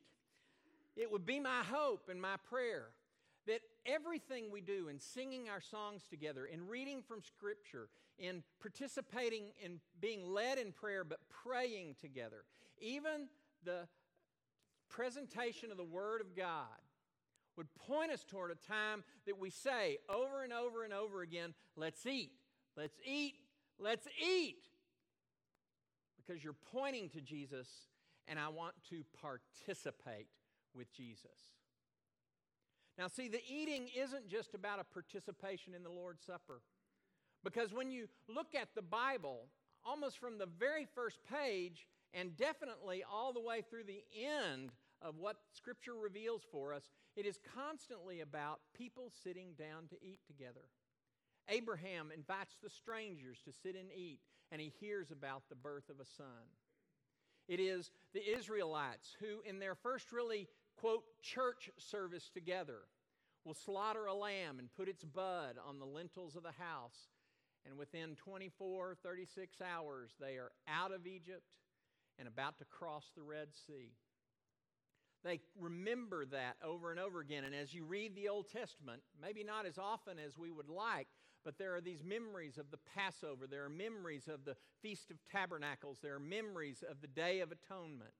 It 0.97 1.11
would 1.11 1.27
be 1.27 1.41
my 1.41 1.63
hope 1.69 2.09
and 2.09 2.21
my 2.21 2.37
prayer 2.49 2.89
that 3.47 3.61
everything 3.87 4.51
we 4.53 4.61
do 4.61 4.89
in 4.89 5.01
singing 5.01 5.49
our 5.49 5.61
songs 5.61 6.03
together, 6.09 6.47
in 6.47 6.67
reading 6.67 7.03
from 7.03 7.23
Scripture, 7.23 7.89
in 8.19 8.43
participating 8.61 9.47
in 9.63 9.81
being 10.01 10.27
led 10.27 10.59
in 10.59 10.73
prayer, 10.73 11.05
but 11.05 11.19
praying 11.45 11.97
together, 12.01 12.45
even 12.81 13.29
the 13.65 13.89
presentation 14.89 15.71
of 15.71 15.77
the 15.77 15.85
Word 15.85 16.21
of 16.21 16.37
God 16.37 16.67
would 17.57 17.75
point 17.75 18.11
us 18.11 18.25
toward 18.25 18.51
a 18.51 18.55
time 18.55 19.05
that 19.27 19.39
we 19.39 19.51
say 19.51 19.99
over 20.09 20.43
and 20.43 20.53
over 20.53 20.85
and 20.85 20.93
over 20.93 21.23
again, 21.23 21.55
let's 21.77 22.07
eat, 22.07 22.33
let's 22.77 22.99
eat, 23.05 23.35
let's 23.79 24.07
eat. 24.25 24.65
Because 26.17 26.43
you're 26.43 26.55
pointing 26.73 27.09
to 27.11 27.21
Jesus, 27.21 27.69
and 28.29 28.39
I 28.39 28.49
want 28.49 28.75
to 28.91 29.03
participate 29.21 30.29
with 30.75 30.93
Jesus. 30.93 31.62
Now, 32.99 33.09
see, 33.09 33.29
the 33.29 33.43
eating 33.49 33.89
isn't 33.97 34.29
just 34.29 34.55
about 34.55 34.81
a 34.81 34.85
participation 34.85 35.75
in 35.75 35.83
the 35.83 35.91
Lord's 35.91 36.25
Supper. 36.25 36.61
Because 37.45 37.73
when 37.73 37.91
you 37.91 38.09
look 38.29 38.55
at 38.55 38.69
the 38.75 38.83
Bible, 38.83 39.47
almost 39.85 40.19
from 40.19 40.39
the 40.39 40.47
very 40.47 40.87
first 40.95 41.19
page, 41.25 41.87
and 42.15 42.37
definitely 42.37 43.03
all 43.11 43.33
the 43.33 43.41
way 43.41 43.63
through 43.63 43.85
the 43.85 44.05
end 44.15 44.73
of 45.01 45.17
what 45.19 45.37
Scripture 45.53 45.95
reveals 45.95 46.43
for 46.51 46.75
us, 46.75 46.91
it 47.17 47.27
is 47.27 47.39
constantly 47.55 48.21
about 48.21 48.61
people 48.77 49.11
sitting 49.25 49.55
down 49.59 49.89
to 49.89 49.97
eat 50.03 50.21
together. 50.27 50.69
Abraham 51.49 52.13
invites 52.15 52.57
the 52.63 52.71
strangers 52.71 53.39
to 53.45 53.53
sit 53.53 53.75
and 53.75 53.91
eat, 53.93 54.21
and 54.53 54.61
he 54.61 54.73
hears 54.81 55.11
about 55.11 55.43
the 55.49 55.57
birth 55.57 55.89
of 55.89 55.99
a 55.99 56.07
son. 56.07 56.47
It 57.49 57.59
is 57.59 57.91
the 58.13 58.25
Israelites 58.25 59.17
who, 59.19 59.41
in 59.45 59.59
their 59.59 59.75
first 59.75 60.13
really 60.13 60.49
quote, 60.77 61.05
church 61.23 61.71
service 61.79 62.31
together, 62.33 62.81
will 63.45 63.55
slaughter 63.55 64.07
a 64.07 64.15
lamb 64.15 64.59
and 64.59 64.73
put 64.77 64.89
its 64.89 65.05
bud 65.05 65.57
on 65.67 65.79
the 65.79 65.87
lintels 65.87 66.37
of 66.37 66.43
the 66.43 66.53
house. 66.53 67.09
And 67.67 67.79
within 67.79 68.17
24, 68.17 68.97
36 69.03 69.57
hours, 69.61 70.11
they 70.21 70.35
are 70.37 70.51
out 70.69 70.93
of 70.93 71.07
Egypt 71.07 71.45
and 72.19 72.27
about 72.27 72.59
to 72.59 72.65
cross 72.65 73.11
the 73.15 73.23
Red 73.23 73.49
Sea. 73.67 73.93
They 75.25 75.41
remember 75.59 76.25
that 76.27 76.57
over 76.65 76.91
and 76.91 76.99
over 76.99 77.21
again. 77.21 77.45
And 77.45 77.55
as 77.55 77.73
you 77.73 77.85
read 77.85 78.17
the 78.17 78.29
Old 78.29 78.49
Testament, 78.49 79.03
maybe 79.21 79.45
not 79.45 79.67
as 79.67 79.79
often 79.79 80.19
as 80.19 80.37
we 80.37 80.51
would 80.51 80.69
like, 80.69 81.07
but 81.45 81.59
there 81.59 81.75
are 81.75 81.81
these 81.81 82.03
memories 82.03 82.59
of 82.59 82.71
the 82.71 82.79
Passover. 82.95 83.47
There 83.47 83.65
are 83.65 83.69
memories 83.69 84.29
of 84.29 84.45
the 84.45 84.57
Feast 84.81 85.11
of 85.11 85.19
Tabernacles. 85.31 85.99
There 86.03 86.15
are 86.15 86.21
memories 86.21 86.83
of 86.89 87.01
the 87.01 87.09
Day 87.09 87.41
of 87.41 87.53
Atonement 87.53 88.13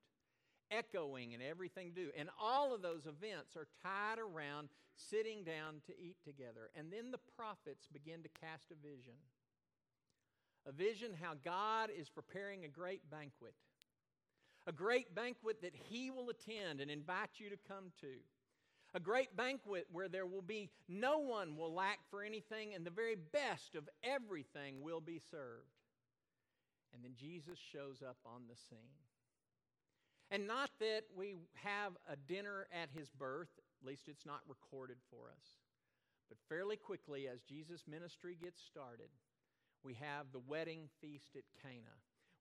echoing 0.75 1.33
and 1.33 1.43
everything 1.43 1.89
to 1.89 1.95
do. 1.95 2.09
And 2.17 2.29
all 2.41 2.73
of 2.73 2.81
those 2.81 3.05
events 3.05 3.55
are 3.55 3.67
tied 3.81 4.19
around 4.19 4.69
sitting 4.95 5.43
down 5.43 5.81
to 5.87 5.93
eat 5.99 6.17
together. 6.23 6.69
And 6.75 6.91
then 6.91 7.11
the 7.11 7.19
prophets 7.37 7.87
begin 7.91 8.23
to 8.23 8.29
cast 8.41 8.71
a 8.71 8.75
vision 8.75 9.15
a 10.65 10.71
vision 10.71 11.11
how 11.21 11.33
God 11.43 11.89
is 11.95 12.09
preparing 12.09 12.63
a 12.63 12.69
great 12.69 13.09
banquet, 13.09 13.53
a 14.65 14.71
great 14.71 15.13
banquet 15.13 15.61
that 15.61 15.75
He 15.75 16.09
will 16.09 16.29
attend 16.29 16.79
and 16.79 16.89
invite 16.89 17.31
you 17.35 17.49
to 17.49 17.57
come 17.67 17.91
to. 18.01 18.15
A 18.95 18.99
great 18.99 19.35
banquet 19.35 19.87
where 19.91 20.07
there 20.07 20.27
will 20.27 20.43
be 20.43 20.69
no 20.87 21.17
one 21.17 21.57
will 21.57 21.73
lack 21.73 21.99
for 22.11 22.23
anything, 22.23 22.75
and 22.75 22.85
the 22.85 22.91
very 22.91 23.15
best 23.15 23.75
of 23.75 23.89
everything 24.03 24.81
will 24.81 25.01
be 25.01 25.19
served. 25.31 25.67
And 26.93 27.03
then 27.03 27.13
Jesus 27.15 27.57
shows 27.57 28.03
up 28.07 28.17
on 28.23 28.43
the 28.47 28.55
scene. 28.55 28.77
And 30.33 30.47
not 30.47 30.71
that 30.79 31.03
we 31.15 31.35
have 31.53 31.93
a 32.09 32.15
dinner 32.15 32.65
at 32.73 32.89
his 32.89 33.11
birth, 33.11 33.53
at 33.79 33.87
least 33.87 34.07
it's 34.07 34.25
not 34.25 34.41
recorded 34.47 34.97
for 35.11 35.29
us. 35.29 35.45
But 36.27 36.39
fairly 36.49 36.75
quickly, 36.75 37.27
as 37.27 37.43
Jesus' 37.43 37.83
ministry 37.87 38.35
gets 38.41 38.59
started, 38.59 39.09
we 39.83 39.93
have 39.93 40.25
the 40.31 40.41
wedding 40.47 40.89
feast 40.99 41.35
at 41.37 41.43
Cana. 41.61 41.93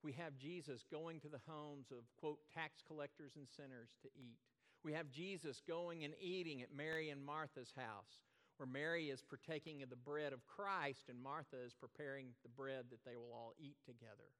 We 0.03 0.13
have 0.13 0.39
Jesus 0.39 0.87
going 0.91 1.21
to 1.21 1.29
the 1.29 1.45
homes 1.47 1.89
of, 1.91 1.99
quote, 2.19 2.39
tax 2.55 2.83
collectors 2.87 3.33
and 3.37 3.47
sinners 3.47 3.91
to 4.01 4.09
eat. 4.17 4.41
We 4.83 4.95
have 4.95 5.11
Jesus 5.11 5.61
going 5.69 6.03
and 6.03 6.15
eating 6.19 6.63
at 6.63 6.75
Mary 6.75 7.11
and 7.11 7.23
Martha's 7.23 7.75
house, 7.77 8.25
where 8.57 8.67
Mary 8.67 9.11
is 9.11 9.23
partaking 9.23 9.83
of 9.83 9.91
the 9.91 9.97
bread 9.97 10.33
of 10.33 10.47
Christ 10.47 11.11
and 11.11 11.23
Martha 11.23 11.61
is 11.63 11.75
preparing 11.75 12.29
the 12.43 12.49
bread 12.49 12.87
that 12.89 13.05
they 13.05 13.17
will 13.17 13.35
all 13.35 13.53
eat 13.61 13.77
together. 13.85 14.33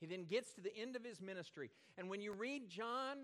He 0.00 0.06
then 0.06 0.24
gets 0.24 0.52
to 0.54 0.60
the 0.60 0.74
end 0.76 0.96
of 0.96 1.04
his 1.04 1.20
ministry. 1.20 1.70
And 1.96 2.08
when 2.08 2.20
you 2.20 2.32
read 2.32 2.68
John, 2.68 3.16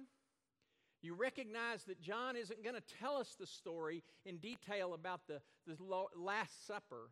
you 1.03 1.15
recognize 1.15 1.85
that 1.85 2.01
John 2.01 2.37
isn't 2.37 2.65
going 2.65 2.75
to 2.75 2.97
tell 3.01 3.17
us 3.17 3.37
the 3.39 3.47
story 3.47 4.03
in 4.25 4.39
detail 4.39 4.95
about 4.95 5.21
the, 5.29 5.41
the 5.67 5.77
Last 6.17 6.67
Supper, 6.67 7.11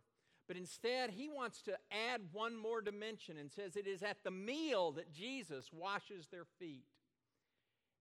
but 0.49 0.57
instead 0.57 1.11
he 1.11 1.29
wants 1.29 1.63
to 1.63 1.73
add 2.13 2.23
one 2.33 2.57
more 2.57 2.81
dimension 2.81 3.37
and 3.39 3.53
says 3.53 3.77
it 3.77 3.87
is 3.87 4.03
at 4.03 4.19
the 4.25 4.31
meal 4.31 4.93
that 4.93 5.13
Jesus 5.13 5.71
washes 5.73 6.27
their 6.29 6.47
feet 6.59 6.87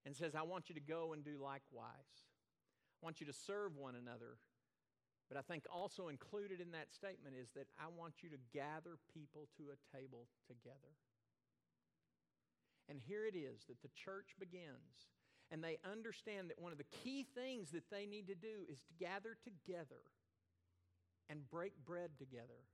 and 0.05 0.15
says, 0.15 0.33
I 0.33 0.43
want 0.43 0.69
you 0.69 0.75
to 0.75 0.81
go 0.81 1.13
and 1.13 1.23
do 1.23 1.37
likewise. 1.41 2.23
I 3.01 3.05
want 3.05 3.19
you 3.19 3.27
to 3.27 3.33
serve 3.33 3.75
one 3.75 3.95
another. 3.95 4.37
But 5.29 5.37
I 5.37 5.41
think 5.41 5.65
also 5.71 6.07
included 6.07 6.59
in 6.59 6.71
that 6.71 6.91
statement 6.91 7.35
is 7.39 7.49
that 7.55 7.67
I 7.79 7.85
want 7.97 8.15
you 8.21 8.29
to 8.29 8.37
gather 8.53 8.97
people 9.13 9.47
to 9.57 9.63
a 9.71 9.97
table 9.97 10.27
together. 10.47 10.95
And 12.91 12.99
here 12.99 13.23
it 13.23 13.39
is 13.39 13.63
that 13.71 13.81
the 13.81 13.95
church 13.95 14.35
begins. 14.37 15.07
And 15.49 15.63
they 15.63 15.79
understand 15.87 16.49
that 16.49 16.59
one 16.59 16.75
of 16.75 16.77
the 16.77 16.91
key 16.91 17.25
things 17.35 17.71
that 17.71 17.89
they 17.89 18.05
need 18.05 18.27
to 18.27 18.35
do 18.35 18.67
is 18.67 18.79
to 18.83 18.93
gather 18.99 19.39
together 19.39 20.03
and 21.29 21.47
break 21.49 21.71
bread 21.87 22.11
together 22.19 22.67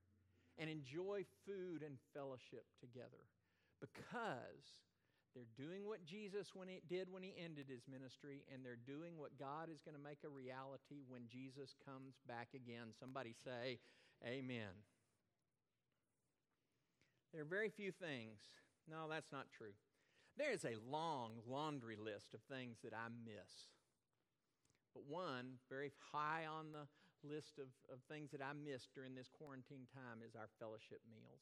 and 0.57 0.69
enjoy 0.69 1.21
food 1.45 1.85
and 1.85 2.01
fellowship 2.17 2.65
together 2.81 3.29
because 3.77 4.81
they're 5.37 5.53
doing 5.53 5.85
what 5.85 6.05
Jesus 6.05 6.49
when 6.57 6.67
he 6.67 6.81
did 6.89 7.13
when 7.13 7.21
he 7.21 7.37
ended 7.37 7.69
his 7.69 7.85
ministry, 7.85 8.41
and 8.51 8.65
they're 8.65 8.81
doing 8.89 9.21
what 9.21 9.37
God 9.37 9.69
is 9.69 9.85
going 9.85 9.93
to 9.93 10.01
make 10.01 10.25
a 10.25 10.29
reality 10.29 11.05
when 11.07 11.29
Jesus 11.29 11.75
comes 11.85 12.17
back 12.27 12.49
again. 12.55 12.89
Somebody 12.99 13.35
say, 13.43 13.77
Amen. 14.25 14.73
There 17.33 17.43
are 17.43 17.45
very 17.45 17.69
few 17.69 17.91
things. 17.91 18.41
No, 18.89 19.05
that's 19.07 19.31
not 19.31 19.45
true. 19.55 19.77
There 20.37 20.51
is 20.51 20.65
a 20.65 20.77
long 20.89 21.41
laundry 21.49 21.97
list 21.97 22.33
of 22.33 22.41
things 22.45 22.77
that 22.83 22.93
I 22.93 23.09
miss. 23.25 23.73
But 24.93 25.03
one, 25.09 25.57
very 25.69 25.91
high 26.11 26.45
on 26.45 26.71
the 26.71 26.85
list 27.27 27.57
of, 27.57 27.67
of 27.91 27.97
things 28.05 28.31
that 28.31 28.41
I 28.41 28.53
missed 28.53 28.93
during 28.93 29.15
this 29.15 29.29
quarantine 29.33 29.89
time, 29.93 30.21
is 30.25 30.35
our 30.35 30.49
fellowship 30.59 31.01
meals. 31.09 31.41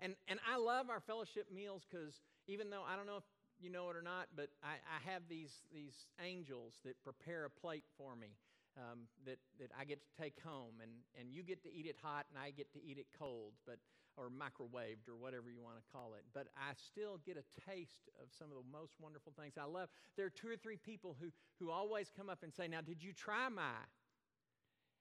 And, 0.00 0.14
and 0.26 0.38
I 0.46 0.58
love 0.58 0.90
our 0.90 1.00
fellowship 1.00 1.46
meals 1.54 1.82
because 1.88 2.22
even 2.46 2.70
though 2.70 2.82
I 2.86 2.96
don't 2.96 3.06
know 3.06 3.18
if 3.18 3.28
you 3.60 3.70
know 3.70 3.90
it 3.90 3.96
or 3.96 4.02
not, 4.02 4.26
but 4.34 4.50
I, 4.62 4.78
I 4.86 5.10
have 5.10 5.22
these, 5.28 5.62
these 5.72 6.06
angels 6.22 6.74
that 6.84 7.02
prepare 7.02 7.44
a 7.44 7.50
plate 7.50 7.84
for 7.96 8.14
me 8.14 8.38
um, 8.76 9.10
that, 9.26 9.38
that 9.58 9.70
I 9.78 9.84
get 9.84 9.98
to 10.02 10.22
take 10.22 10.38
home. 10.42 10.78
And, 10.82 10.92
and 11.18 11.34
you 11.34 11.42
get 11.42 11.62
to 11.62 11.70
eat 11.72 11.86
it 11.86 11.96
hot 12.02 12.26
and 12.30 12.38
I 12.38 12.50
get 12.50 12.72
to 12.74 12.82
eat 12.82 12.98
it 12.98 13.06
cold, 13.18 13.54
but, 13.66 13.78
or 14.18 14.28
microwaved 14.28 15.08
or 15.08 15.14
whatever 15.14 15.48
you 15.48 15.62
want 15.62 15.76
to 15.76 15.92
call 15.92 16.14
it. 16.18 16.24
But 16.34 16.48
I 16.56 16.72
still 16.74 17.20
get 17.24 17.36
a 17.36 17.70
taste 17.70 18.10
of 18.20 18.28
some 18.36 18.48
of 18.50 18.56
the 18.56 18.66
most 18.70 18.94
wonderful 19.00 19.32
things 19.38 19.54
I 19.56 19.64
love. 19.64 19.88
There 20.16 20.26
are 20.26 20.30
two 20.30 20.48
or 20.48 20.56
three 20.56 20.76
people 20.76 21.16
who, 21.20 21.30
who 21.60 21.70
always 21.70 22.10
come 22.14 22.28
up 22.28 22.42
and 22.42 22.52
say, 22.52 22.66
Now, 22.66 22.80
did 22.80 23.02
you 23.02 23.12
try 23.12 23.48
my? 23.48 23.78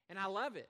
And 0.10 0.20
I 0.20 0.28
love 0.28 0.56
it 0.56 0.70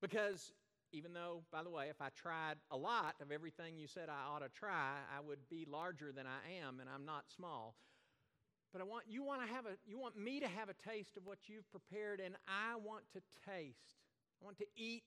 because 0.00 0.52
even 0.92 1.12
though, 1.12 1.42
by 1.52 1.62
the 1.62 1.70
way, 1.70 1.86
if 1.88 2.00
I 2.00 2.08
tried 2.16 2.56
a 2.70 2.76
lot 2.76 3.14
of 3.20 3.30
everything 3.30 3.78
you 3.78 3.86
said 3.86 4.08
I 4.08 4.34
ought 4.34 4.40
to 4.40 4.48
try, 4.48 4.96
I 5.16 5.20
would 5.20 5.38
be 5.48 5.66
larger 5.70 6.10
than 6.10 6.26
I 6.26 6.64
am, 6.64 6.80
and 6.80 6.88
I'm 6.88 7.04
not 7.04 7.24
small. 7.34 7.76
But 8.72 8.80
I 8.80 8.84
want 8.84 9.04
you 9.08 9.22
want 9.22 9.46
to 9.46 9.52
have 9.52 9.66
a 9.66 9.76
you 9.86 9.98
want 9.98 10.16
me 10.16 10.40
to 10.40 10.48
have 10.48 10.68
a 10.68 10.74
taste 10.88 11.16
of 11.16 11.26
what 11.26 11.38
you've 11.46 11.68
prepared, 11.70 12.20
and 12.20 12.34
I 12.46 12.76
want 12.76 13.04
to 13.12 13.20
taste. 13.46 13.98
I 14.40 14.44
want 14.44 14.58
to 14.58 14.66
eat, 14.76 15.02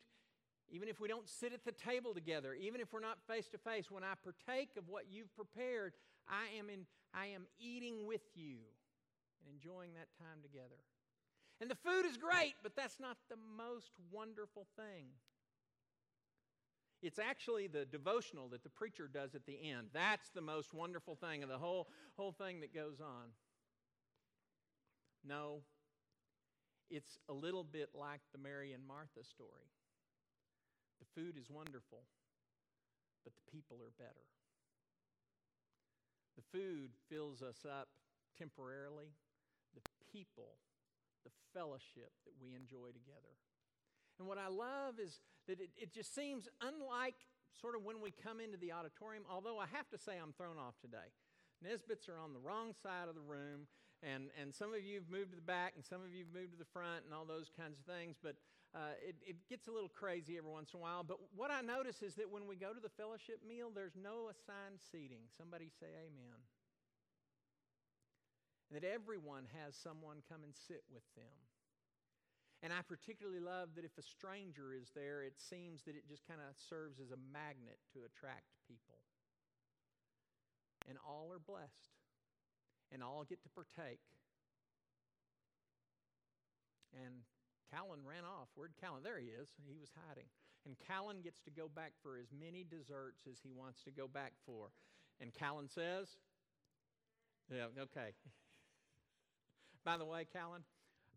even 0.70 0.88
if 0.88 1.00
we 1.00 1.08
don't 1.08 1.30
sit 1.30 1.54
at 1.54 1.66
the 1.66 1.72
table 1.72 2.14
together, 2.14 2.54
even 2.54 2.82
if 2.82 2.92
we're 2.92 3.00
not 3.00 3.18
face 3.28 3.48
to 3.50 3.58
face. 3.58 3.92
When 3.92 4.04
I 4.04 4.14
partake 4.24 4.70
of 4.78 4.88
what 4.88 5.06
you've 5.12 5.34
prepared, 5.36 5.94
I 6.28 6.58
am 6.58 6.70
in 6.70 6.86
I 7.14 7.28
am 7.28 7.46
eating 7.60 8.08
with 8.08 8.24
you 8.34 8.58
and 9.40 9.54
enjoying 9.54 9.94
that 9.94 10.08
time 10.18 10.42
together. 10.42 10.82
And 11.62 11.70
the 11.70 11.76
food 11.76 12.06
is 12.06 12.18
great, 12.18 12.56
but 12.64 12.76
that's 12.76 13.00
not 13.00 13.18
the 13.30 13.38
most 13.56 13.92
wonderful 14.12 14.66
thing. 14.76 15.06
It's 17.04 17.20
actually 17.20 17.68
the 17.68 17.86
devotional 17.86 18.48
that 18.50 18.64
the 18.64 18.70
preacher 18.70 19.08
does 19.14 19.36
at 19.36 19.46
the 19.46 19.72
end. 19.72 19.90
That's 19.94 20.30
the 20.30 20.42
most 20.42 20.74
wonderful 20.74 21.16
thing 21.16 21.44
of 21.44 21.50
the 21.50 21.58
whole, 21.58 21.90
whole 22.16 22.32
thing 22.32 22.62
that 22.62 22.74
goes 22.74 23.00
on. 23.02 23.30
No, 25.26 25.60
it's 26.90 27.20
a 27.30 27.34
little 27.34 27.64
bit 27.64 27.90
like 27.94 28.22
the 28.32 28.38
Mary 28.38 28.74
and 28.74 28.86
Martha 28.88 29.24
story. 29.24 29.70
The 31.00 31.10
food 31.14 31.38
is 31.38 31.50
wonderful, 31.50 32.04
but 33.24 33.34
the 33.34 33.52
people 33.52 33.78
are 33.82 33.94
better. 33.98 34.28
The 36.36 36.46
food 36.50 36.92
fills 37.10 37.42
us 37.42 37.66
up 37.66 37.90
temporarily, 38.38 39.14
the 39.76 39.82
people, 40.12 40.58
the 41.24 41.32
fellowship 41.54 42.12
that 42.26 42.34
we 42.42 42.56
enjoy 42.56 42.90
together. 42.90 43.38
And 44.20 44.28
what 44.28 44.38
I 44.38 44.48
love 44.48 45.00
is 45.00 45.20
that 45.48 45.60
it, 45.60 45.70
it 45.78 45.94
just 45.94 46.14
seems 46.14 46.48
unlike 46.62 47.18
sort 47.54 47.76
of 47.76 47.84
when 47.84 48.02
we 48.02 48.12
come 48.12 48.40
into 48.40 48.58
the 48.58 48.74
auditorium, 48.74 49.24
although 49.30 49.60
I 49.60 49.66
have 49.74 49.90
to 49.90 49.98
say 49.98 50.18
I'm 50.18 50.34
thrown 50.34 50.58
off 50.58 50.74
today. 50.82 51.14
Nesbits 51.62 52.10
are 52.10 52.18
on 52.18 52.34
the 52.34 52.42
wrong 52.42 52.74
side 52.74 53.08
of 53.08 53.16
the 53.16 53.24
room, 53.24 53.70
and, 54.02 54.28
and 54.36 54.54
some 54.54 54.74
of 54.74 54.84
you 54.84 55.00
have 55.00 55.10
moved 55.10 55.32
to 55.32 55.40
the 55.40 55.46
back, 55.46 55.74
and 55.76 55.86
some 55.86 56.04
of 56.04 56.12
you 56.12 56.26
have 56.26 56.34
moved 56.34 56.52
to 56.52 56.60
the 56.60 56.68
front, 56.74 57.06
and 57.06 57.14
all 57.14 57.26
those 57.26 57.50
kinds 57.54 57.78
of 57.80 57.86
things. 57.86 58.18
But 58.22 58.36
uh, 58.74 58.98
it, 59.06 59.16
it 59.22 59.38
gets 59.48 59.68
a 59.68 59.72
little 59.72 59.90
crazy 59.90 60.38
every 60.38 60.50
once 60.50 60.74
in 60.74 60.80
a 60.80 60.84
while. 60.84 61.06
But 61.06 61.18
what 61.38 61.52
I 61.52 61.62
notice 61.62 62.02
is 62.02 62.16
that 62.16 62.32
when 62.32 62.48
we 62.50 62.56
go 62.56 62.74
to 62.74 62.82
the 62.82 62.90
fellowship 62.90 63.46
meal, 63.46 63.70
there's 63.70 63.94
no 63.94 64.34
assigned 64.34 64.82
seating. 64.82 65.30
Somebody 65.38 65.70
say 65.70 65.94
amen. 65.94 66.42
And 68.70 68.82
that 68.82 68.88
everyone 68.88 69.46
has 69.62 69.78
someone 69.78 70.26
come 70.26 70.42
and 70.42 70.58
sit 70.58 70.82
with 70.90 71.06
them. 71.14 71.38
And 72.64 72.74
I 72.74 72.82
particularly 72.82 73.44
love 73.44 73.76
that 73.76 73.86
if 73.86 73.94
a 74.00 74.02
stranger 74.02 74.74
is 74.74 74.90
there, 74.96 75.22
it 75.22 75.38
seems 75.38 75.84
that 75.84 76.00
it 76.00 76.08
just 76.08 76.26
kind 76.26 76.40
of 76.42 76.56
serves 76.58 76.98
as 76.98 77.12
a 77.12 77.20
magnet 77.30 77.78
to 77.94 78.08
attract 78.08 78.58
people. 78.66 79.04
And 80.90 80.98
all 81.06 81.30
are 81.30 81.44
blessed, 81.44 81.94
and 82.92 83.04
all 83.04 83.24
get 83.28 83.44
to 83.44 83.50
partake. 83.50 84.02
And 86.96 87.22
Callan 87.72 88.02
ran 88.06 88.26
off. 88.26 88.50
Where'd 88.56 88.76
Callan? 88.80 89.04
There 89.04 89.20
he 89.20 89.28
is. 89.28 89.50
He 89.66 89.78
was 89.80 89.90
hiding. 90.08 90.28
And 90.66 90.76
Callan 90.88 91.22
gets 91.22 91.42
to 91.44 91.52
go 91.52 91.68
back 91.68 91.92
for 92.02 92.18
as 92.18 92.32
many 92.32 92.64
desserts 92.64 93.28
as 93.28 93.40
he 93.44 93.52
wants 93.52 93.84
to 93.84 93.92
go 93.92 94.08
back 94.08 94.34
for. 94.46 94.72
And 95.20 95.34
Callan 95.34 95.68
says, 95.68 96.08
Yeah, 97.52 97.68
okay. 97.92 98.16
By 99.86 99.98
the 99.98 100.06
way, 100.06 100.26
Callan, 100.32 100.64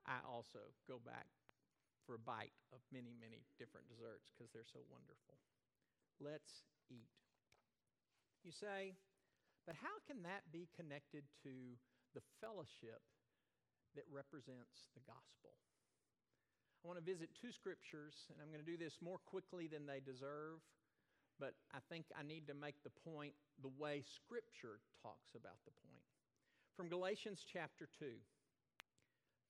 I 0.07 0.19
also 0.27 0.75
go 0.89 0.99
back 0.99 1.27
for 2.07 2.15
a 2.15 2.23
bite 2.23 2.55
of 2.75 2.79
many, 2.91 3.15
many 3.19 3.43
different 3.59 3.87
desserts 3.91 4.31
because 4.35 4.51
they're 4.51 4.67
so 4.67 4.83
wonderful. 4.91 5.39
Let's 6.19 6.67
eat. 6.91 7.11
You 8.43 8.51
say, 8.55 8.95
but 9.67 9.75
how 9.75 9.99
can 10.07 10.23
that 10.23 10.47
be 10.55 10.71
connected 10.79 11.27
to 11.43 11.75
the 12.15 12.23
fellowship 12.39 13.03
that 13.99 14.07
represents 14.07 14.87
the 14.95 15.03
gospel? 15.03 15.59
I 16.87 16.89
want 16.89 17.03
to 17.03 17.11
visit 17.11 17.31
two 17.35 17.51
scriptures, 17.51 18.31
and 18.31 18.39
I'm 18.39 18.47
going 18.55 18.63
to 18.63 18.71
do 18.71 18.79
this 18.79 19.03
more 19.03 19.19
quickly 19.27 19.67
than 19.67 19.91
they 19.91 19.99
deserve, 19.99 20.63
but 21.43 21.59
I 21.75 21.83
think 21.91 22.07
I 22.15 22.23
need 22.23 22.47
to 22.47 22.55
make 22.55 22.79
the 22.87 22.95
point 23.03 23.35
the 23.59 23.75
way 23.75 24.07
Scripture 24.07 24.79
talks 25.03 25.35
about 25.35 25.59
the 25.67 25.75
point. 25.83 26.07
From 26.79 26.87
Galatians 26.87 27.43
chapter 27.43 27.89
2 27.99 28.07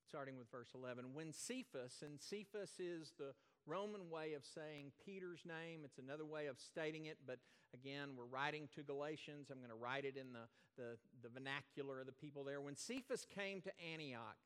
starting 0.08 0.38
with 0.38 0.48
verse 0.50 0.70
11. 0.72 1.12
When 1.12 1.32
Cephas, 1.32 2.00
and 2.00 2.20
Cephas 2.20 2.78
is 2.78 3.12
the 3.18 3.34
Roman 3.66 4.08
way 4.08 4.34
of 4.34 4.44
saying 4.46 4.92
Peter's 5.04 5.42
name. 5.44 5.80
It's 5.84 5.98
another 5.98 6.24
way 6.24 6.46
of 6.46 6.56
stating 6.60 7.06
it, 7.06 7.18
but 7.26 7.38
again, 7.74 8.10
we're 8.16 8.30
writing 8.30 8.68
to 8.76 8.82
Galatians. 8.82 9.50
I'm 9.50 9.58
going 9.58 9.70
to 9.70 9.76
write 9.76 10.04
it 10.04 10.16
in 10.16 10.32
the, 10.32 10.46
the, 10.78 10.96
the, 11.22 11.28
vernacular 11.28 11.98
of 11.98 12.06
the 12.06 12.12
people 12.12 12.44
there. 12.44 12.60
When 12.60 12.76
Cephas 12.76 13.26
came 13.26 13.60
to 13.62 13.72
Antioch, 13.92 14.38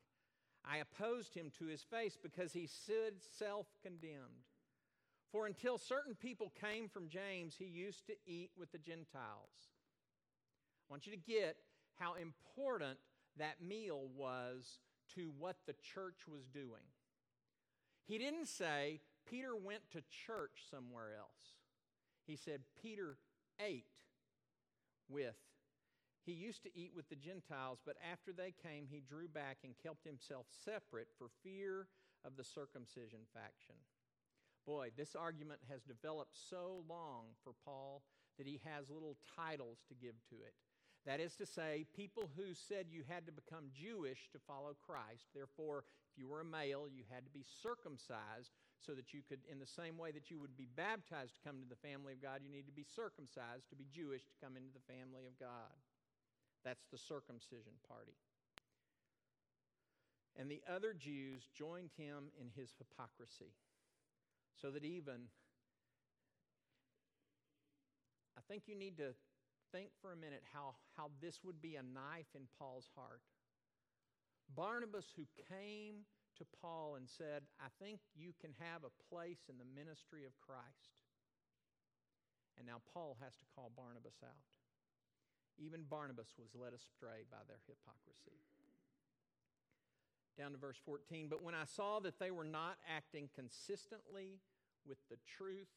I 0.65 0.77
opposed 0.77 1.33
him 1.33 1.51
to 1.59 1.65
his 1.65 1.81
face 1.81 2.17
because 2.21 2.53
he 2.53 2.67
stood 2.67 3.15
self 3.37 3.67
condemned. 3.81 4.47
For 5.31 5.47
until 5.47 5.77
certain 5.77 6.15
people 6.15 6.51
came 6.59 6.89
from 6.89 7.07
James, 7.07 7.55
he 7.57 7.65
used 7.65 8.05
to 8.07 8.13
eat 8.25 8.51
with 8.57 8.71
the 8.71 8.77
Gentiles. 8.77 9.69
I 10.89 10.93
want 10.93 11.07
you 11.07 11.13
to 11.13 11.17
get 11.17 11.55
how 11.97 12.15
important 12.15 12.99
that 13.37 13.61
meal 13.61 14.07
was 14.15 14.79
to 15.15 15.31
what 15.39 15.55
the 15.65 15.75
church 15.93 16.27
was 16.27 16.47
doing. 16.47 16.83
He 18.05 18.17
didn't 18.17 18.47
say 18.47 18.99
Peter 19.29 19.55
went 19.55 19.89
to 19.91 20.01
church 20.25 20.63
somewhere 20.69 21.13
else. 21.17 21.55
He 22.27 22.35
said 22.35 22.61
Peter 22.81 23.17
ate 23.59 23.85
with. 25.09 25.35
He 26.25 26.33
used 26.33 26.63
to 26.63 26.77
eat 26.77 26.91
with 26.95 27.09
the 27.09 27.15
Gentiles, 27.15 27.79
but 27.85 27.97
after 28.11 28.31
they 28.31 28.53
came, 28.61 28.85
he 28.89 29.01
drew 29.01 29.27
back 29.27 29.57
and 29.63 29.73
kept 29.81 30.05
himself 30.05 30.45
separate 30.63 31.07
for 31.17 31.27
fear 31.43 31.87
of 32.23 32.37
the 32.37 32.43
circumcision 32.43 33.25
faction. 33.33 33.75
Boy, 34.65 34.91
this 34.95 35.15
argument 35.15 35.59
has 35.69 35.81
developed 35.81 36.37
so 36.49 36.83
long 36.87 37.33
for 37.43 37.53
Paul 37.65 38.03
that 38.37 38.45
he 38.45 38.61
has 38.63 38.89
little 38.89 39.17
titles 39.35 39.79
to 39.89 39.95
give 39.95 40.13
to 40.29 40.35
it. 40.45 40.53
That 41.05 41.19
is 41.19 41.33
to 41.41 41.49
say, 41.49 41.89
people 41.97 42.29
who 42.37 42.53
said 42.53 42.85
you 42.85 43.01
had 43.09 43.25
to 43.25 43.33
become 43.33 43.73
Jewish 43.73 44.29
to 44.33 44.45
follow 44.45 44.77
Christ. 44.77 45.33
Therefore, 45.33 45.83
if 46.13 46.13
you 46.21 46.29
were 46.29 46.41
a 46.41 46.45
male, 46.45 46.85
you 46.85 47.01
had 47.09 47.25
to 47.25 47.33
be 47.33 47.41
circumcised 47.41 48.53
so 48.77 48.93
that 48.93 49.09
you 49.09 49.25
could, 49.25 49.41
in 49.49 49.57
the 49.57 49.65
same 49.65 49.97
way 49.97 50.11
that 50.13 50.29
you 50.29 50.37
would 50.37 50.53
be 50.53 50.69
baptized 50.77 51.33
to 51.33 51.41
come 51.41 51.57
into 51.57 51.73
the 51.73 51.81
family 51.81 52.13
of 52.13 52.21
God, 52.21 52.45
you 52.45 52.53
need 52.53 52.69
to 52.69 52.75
be 52.75 52.85
circumcised 52.85 53.65
to 53.73 53.75
be 53.75 53.89
Jewish 53.89 54.21
to 54.29 54.37
come 54.37 54.53
into 54.53 54.69
the 54.69 54.85
family 54.85 55.25
of 55.25 55.33
God. 55.41 55.73
That's 56.63 56.85
the 56.91 56.97
circumcision 56.97 57.73
party. 57.87 58.17
And 60.37 60.49
the 60.49 60.61
other 60.69 60.93
Jews 60.93 61.49
joined 61.57 61.91
him 61.97 62.31
in 62.39 62.47
his 62.55 62.71
hypocrisy, 62.77 63.51
so 64.61 64.71
that 64.71 64.85
even, 64.85 65.27
I 68.37 68.41
think 68.47 68.63
you 68.67 68.75
need 68.75 68.97
to 68.97 69.13
think 69.71 69.89
for 70.01 70.11
a 70.11 70.15
minute 70.15 70.43
how, 70.53 70.75
how 70.95 71.11
this 71.21 71.39
would 71.43 71.61
be 71.61 71.75
a 71.75 71.83
knife 71.83 72.31
in 72.35 72.43
Paul's 72.59 72.89
heart. 72.95 73.21
Barnabas, 74.55 75.05
who 75.15 75.23
came 75.49 76.03
to 76.37 76.45
Paul 76.61 76.95
and 76.95 77.07
said, 77.07 77.43
I 77.59 77.67
think 77.83 77.99
you 78.15 78.31
can 78.39 78.51
have 78.59 78.83
a 78.83 78.95
place 79.13 79.47
in 79.49 79.57
the 79.57 79.67
ministry 79.67 80.25
of 80.25 80.31
Christ. 80.39 80.95
And 82.57 82.67
now 82.67 82.81
Paul 82.93 83.17
has 83.23 83.35
to 83.37 83.45
call 83.55 83.71
Barnabas 83.75 84.19
out. 84.23 84.43
Even 85.61 85.85
Barnabas 85.89 86.33
was 86.37 86.49
led 86.57 86.73
astray 86.73 87.29
by 87.29 87.45
their 87.47 87.61
hypocrisy. 87.69 88.41
Down 90.37 90.51
to 90.51 90.57
verse 90.57 90.79
14. 90.83 91.27
But 91.29 91.43
when 91.43 91.53
I 91.53 91.65
saw 91.65 91.99
that 91.99 92.17
they 92.17 92.31
were 92.31 92.47
not 92.47 92.77
acting 92.89 93.29
consistently 93.35 94.41
with 94.87 94.97
the 95.09 95.17
truth 95.37 95.69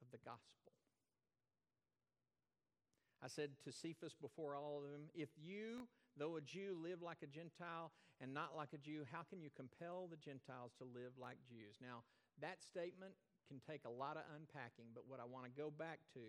of 0.00 0.10
the 0.12 0.22
gospel, 0.22 0.72
I 3.22 3.28
said 3.28 3.50
to 3.64 3.72
Cephas 3.72 4.14
before 4.14 4.54
all 4.54 4.78
of 4.78 4.90
them, 4.90 5.10
If 5.14 5.28
you, 5.36 5.88
though 6.16 6.36
a 6.36 6.40
Jew, 6.40 6.76
live 6.80 7.02
like 7.02 7.22
a 7.22 7.26
Gentile 7.26 7.90
and 8.20 8.32
not 8.32 8.56
like 8.56 8.72
a 8.72 8.78
Jew, 8.78 9.04
how 9.10 9.22
can 9.28 9.40
you 9.40 9.50
compel 9.56 10.08
the 10.08 10.16
Gentiles 10.16 10.72
to 10.78 10.84
live 10.84 11.12
like 11.20 11.36
Jews? 11.48 11.76
Now, 11.82 12.04
that 12.40 12.62
statement 12.62 13.12
can 13.48 13.60
take 13.60 13.84
a 13.84 13.90
lot 13.90 14.16
of 14.16 14.24
unpacking, 14.36 14.94
but 14.94 15.04
what 15.08 15.20
I 15.20 15.26
want 15.26 15.44
to 15.44 15.50
go 15.50 15.68
back 15.68 16.00
to, 16.14 16.22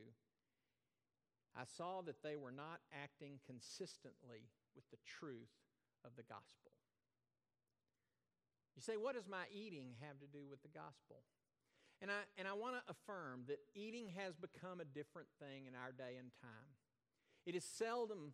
I 1.56 1.64
saw 1.66 2.02
that 2.04 2.24
they 2.24 2.36
were 2.36 2.52
not 2.52 2.80
acting 2.92 3.40
consistently 3.46 4.48
with 4.76 4.90
the 4.90 5.02
truth 5.06 5.52
of 6.06 6.16
the 6.16 6.24
gospel. 6.24 6.72
You 8.76 8.82
say, 8.82 8.96
what 8.96 9.16
does 9.16 9.28
my 9.28 9.44
eating 9.52 10.00
have 10.00 10.20
to 10.20 10.28
do 10.28 10.48
with 10.50 10.62
the 10.64 10.72
gospel? 10.72 11.24
And 12.02 12.10
I, 12.10 12.24
and 12.38 12.48
I 12.48 12.54
want 12.54 12.76
to 12.76 12.84
affirm 12.90 13.44
that 13.48 13.60
eating 13.76 14.10
has 14.18 14.34
become 14.36 14.80
a 14.80 14.86
different 14.86 15.28
thing 15.40 15.68
in 15.68 15.76
our 15.76 15.92
day 15.92 16.18
and 16.18 16.32
time. 16.42 16.72
It 17.46 17.54
is 17.54 17.66
seldom 17.66 18.34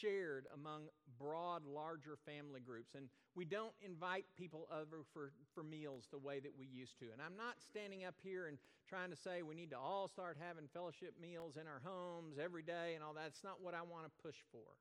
shared 0.00 0.46
among 0.54 0.84
broad, 1.18 1.64
larger 1.66 2.16
family 2.24 2.60
groups, 2.60 2.94
and 2.94 3.08
we 3.34 3.44
don't 3.44 3.74
invite 3.84 4.24
people 4.36 4.68
over 4.72 5.04
for, 5.12 5.32
for 5.54 5.62
meals 5.62 6.08
the 6.10 6.18
way 6.18 6.40
that 6.40 6.52
we 6.58 6.66
used 6.66 6.98
to. 6.98 7.06
And 7.12 7.20
I'm 7.20 7.36
not 7.36 7.56
standing 7.60 8.04
up 8.04 8.14
here 8.22 8.46
and 8.46 8.58
trying 8.88 9.10
to 9.10 9.16
say 9.16 9.42
we 9.42 9.54
need 9.54 9.70
to 9.70 9.78
all 9.78 10.08
start 10.08 10.36
having 10.40 10.68
fellowship 10.72 11.14
meals 11.20 11.56
in 11.60 11.66
our 11.66 11.82
homes 11.84 12.36
every 12.42 12.62
day 12.62 12.94
and 12.94 13.04
all 13.04 13.14
that. 13.14 13.24
That's 13.24 13.44
not 13.44 13.62
what 13.62 13.74
I 13.74 13.82
want 13.82 14.04
to 14.04 14.22
push 14.22 14.36
for. 14.52 14.76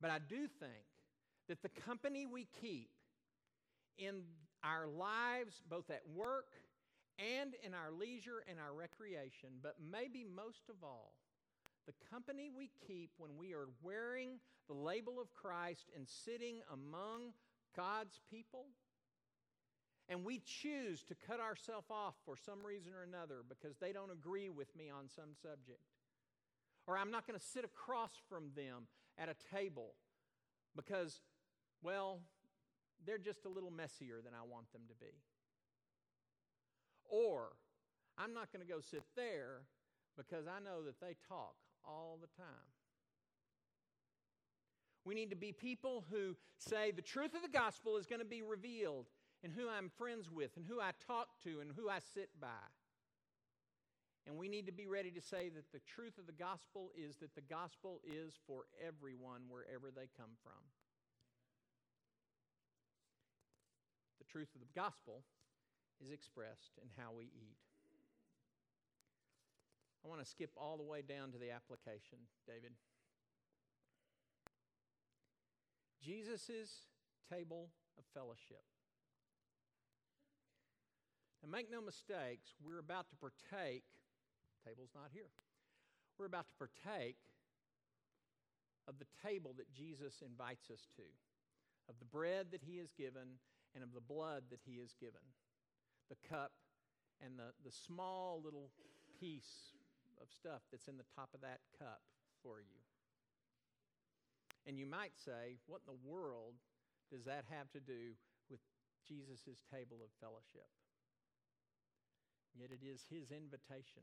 But 0.00 0.10
I 0.10 0.18
do 0.18 0.46
think 0.46 0.86
that 1.48 1.62
the 1.62 1.68
company 1.68 2.26
we 2.26 2.46
keep 2.60 2.90
in 3.98 4.22
our 4.62 4.86
lives, 4.86 5.62
both 5.68 5.90
at 5.90 6.02
work 6.14 6.52
and 7.18 7.54
in 7.64 7.72
our 7.72 7.90
leisure 7.90 8.44
and 8.48 8.58
our 8.60 8.74
recreation, 8.74 9.50
but 9.62 9.76
maybe 9.80 10.24
most 10.24 10.68
of 10.68 10.76
all, 10.82 11.14
the 11.86 11.94
company 12.10 12.50
we 12.54 12.70
keep 12.86 13.10
when 13.16 13.36
we 13.38 13.52
are 13.52 13.68
wearing 13.82 14.40
the 14.68 14.74
label 14.74 15.20
of 15.20 15.32
Christ 15.34 15.90
and 15.96 16.06
sitting 16.08 16.60
among 16.72 17.32
God's 17.76 18.20
people. 18.30 18.66
And 20.08 20.24
we 20.24 20.40
choose 20.44 21.02
to 21.04 21.14
cut 21.14 21.40
ourselves 21.40 21.86
off 21.90 22.14
for 22.24 22.36
some 22.36 22.64
reason 22.64 22.92
or 22.92 23.02
another 23.02 23.42
because 23.48 23.76
they 23.76 23.92
don't 23.92 24.12
agree 24.12 24.50
with 24.50 24.74
me 24.76 24.90
on 24.90 25.08
some 25.08 25.34
subject. 25.40 25.82
Or 26.86 26.96
I'm 26.96 27.10
not 27.10 27.26
going 27.26 27.38
to 27.38 27.44
sit 27.44 27.64
across 27.64 28.12
from 28.28 28.50
them 28.54 28.86
at 29.18 29.28
a 29.28 29.34
table 29.54 29.94
because, 30.76 31.20
well, 31.82 32.20
they're 33.04 33.18
just 33.18 33.44
a 33.44 33.48
little 33.48 33.72
messier 33.72 34.20
than 34.24 34.32
I 34.34 34.46
want 34.48 34.72
them 34.72 34.82
to 34.88 34.94
be. 34.94 35.12
Or 37.08 37.56
I'm 38.16 38.32
not 38.32 38.52
going 38.52 38.64
to 38.64 38.72
go 38.72 38.80
sit 38.80 39.02
there 39.16 39.62
because 40.16 40.46
I 40.46 40.62
know 40.62 40.82
that 40.84 41.00
they 41.00 41.16
talk 41.28 41.54
all 41.86 42.18
the 42.20 42.28
time. 42.36 42.70
We 45.04 45.14
need 45.14 45.30
to 45.30 45.36
be 45.36 45.52
people 45.52 46.04
who 46.10 46.36
say 46.58 46.90
the 46.90 47.02
truth 47.02 47.34
of 47.34 47.42
the 47.42 47.48
gospel 47.48 47.96
is 47.96 48.06
going 48.06 48.20
to 48.20 48.26
be 48.26 48.42
revealed 48.42 49.06
in 49.42 49.52
who 49.52 49.68
I'm 49.68 49.90
friends 49.96 50.30
with 50.30 50.56
and 50.56 50.66
who 50.66 50.80
I 50.80 50.90
talk 51.06 51.28
to 51.44 51.60
and 51.60 51.70
who 51.76 51.88
I 51.88 52.00
sit 52.00 52.30
by. 52.40 52.66
And 54.26 54.36
we 54.36 54.48
need 54.48 54.66
to 54.66 54.72
be 54.72 54.88
ready 54.88 55.12
to 55.12 55.20
say 55.20 55.48
that 55.50 55.70
the 55.70 55.78
truth 55.86 56.18
of 56.18 56.26
the 56.26 56.32
gospel 56.32 56.90
is 56.98 57.16
that 57.18 57.36
the 57.36 57.46
gospel 57.46 58.00
is 58.04 58.34
for 58.46 58.64
everyone 58.84 59.42
wherever 59.48 59.94
they 59.94 60.08
come 60.18 60.34
from. 60.42 60.58
The 64.18 64.24
truth 64.24 64.50
of 64.56 64.60
the 64.60 64.74
gospel 64.74 65.22
is 66.04 66.10
expressed 66.10 66.74
in 66.82 66.88
how 66.98 67.12
we 67.16 67.26
eat. 67.26 67.65
I 70.06 70.08
want 70.08 70.22
to 70.22 70.30
skip 70.30 70.50
all 70.56 70.76
the 70.76 70.84
way 70.84 71.02
down 71.02 71.32
to 71.32 71.38
the 71.38 71.50
application, 71.50 72.30
David. 72.46 72.70
Jesus' 76.00 76.86
table 77.28 77.70
of 77.98 78.04
fellowship. 78.14 78.62
And 81.42 81.50
make 81.50 81.72
no 81.72 81.80
mistakes, 81.80 82.54
we're 82.62 82.78
about 82.78 83.10
to 83.10 83.16
partake, 83.16 83.82
table's 84.64 84.94
not 84.94 85.10
here. 85.12 85.34
We're 86.18 86.26
about 86.30 86.46
to 86.50 86.54
partake 86.54 87.18
of 88.86 89.00
the 89.00 89.10
table 89.26 89.54
that 89.58 89.74
Jesus 89.74 90.22
invites 90.22 90.70
us 90.70 90.86
to, 90.94 91.02
of 91.88 91.98
the 91.98 92.06
bread 92.06 92.52
that 92.52 92.62
he 92.62 92.78
has 92.78 92.92
given, 92.92 93.42
and 93.74 93.82
of 93.82 93.92
the 93.92 94.00
blood 94.00 94.44
that 94.50 94.60
he 94.64 94.78
has 94.78 94.94
given, 95.00 95.26
the 96.08 96.28
cup, 96.30 96.52
and 97.20 97.36
the, 97.36 97.50
the 97.64 97.74
small 97.74 98.40
little 98.44 98.70
piece 99.18 99.74
of 100.20 100.32
stuff 100.32 100.62
that's 100.70 100.88
in 100.88 100.96
the 100.96 101.08
top 101.14 101.30
of 101.34 101.40
that 101.40 101.60
cup 101.78 102.00
for 102.42 102.60
you. 102.60 102.80
And 104.66 104.78
you 104.78 104.86
might 104.86 105.14
say, 105.14 105.62
what 105.66 105.82
in 105.86 105.94
the 105.94 106.02
world 106.02 106.58
does 107.10 107.24
that 107.24 107.44
have 107.50 107.70
to 107.70 107.80
do 107.80 108.18
with 108.50 108.60
Jesus' 109.06 109.62
table 109.70 110.02
of 110.02 110.10
fellowship? 110.18 110.66
Yet 112.58 112.70
it 112.72 112.82
is 112.82 113.06
his 113.06 113.30
invitation. 113.30 114.02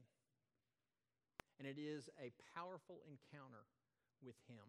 And 1.59 1.67
it 1.67 1.77
is 1.77 2.09
a 2.21 2.31
powerful 2.55 3.03
encounter 3.05 3.67
with 4.23 4.35
him 4.47 4.63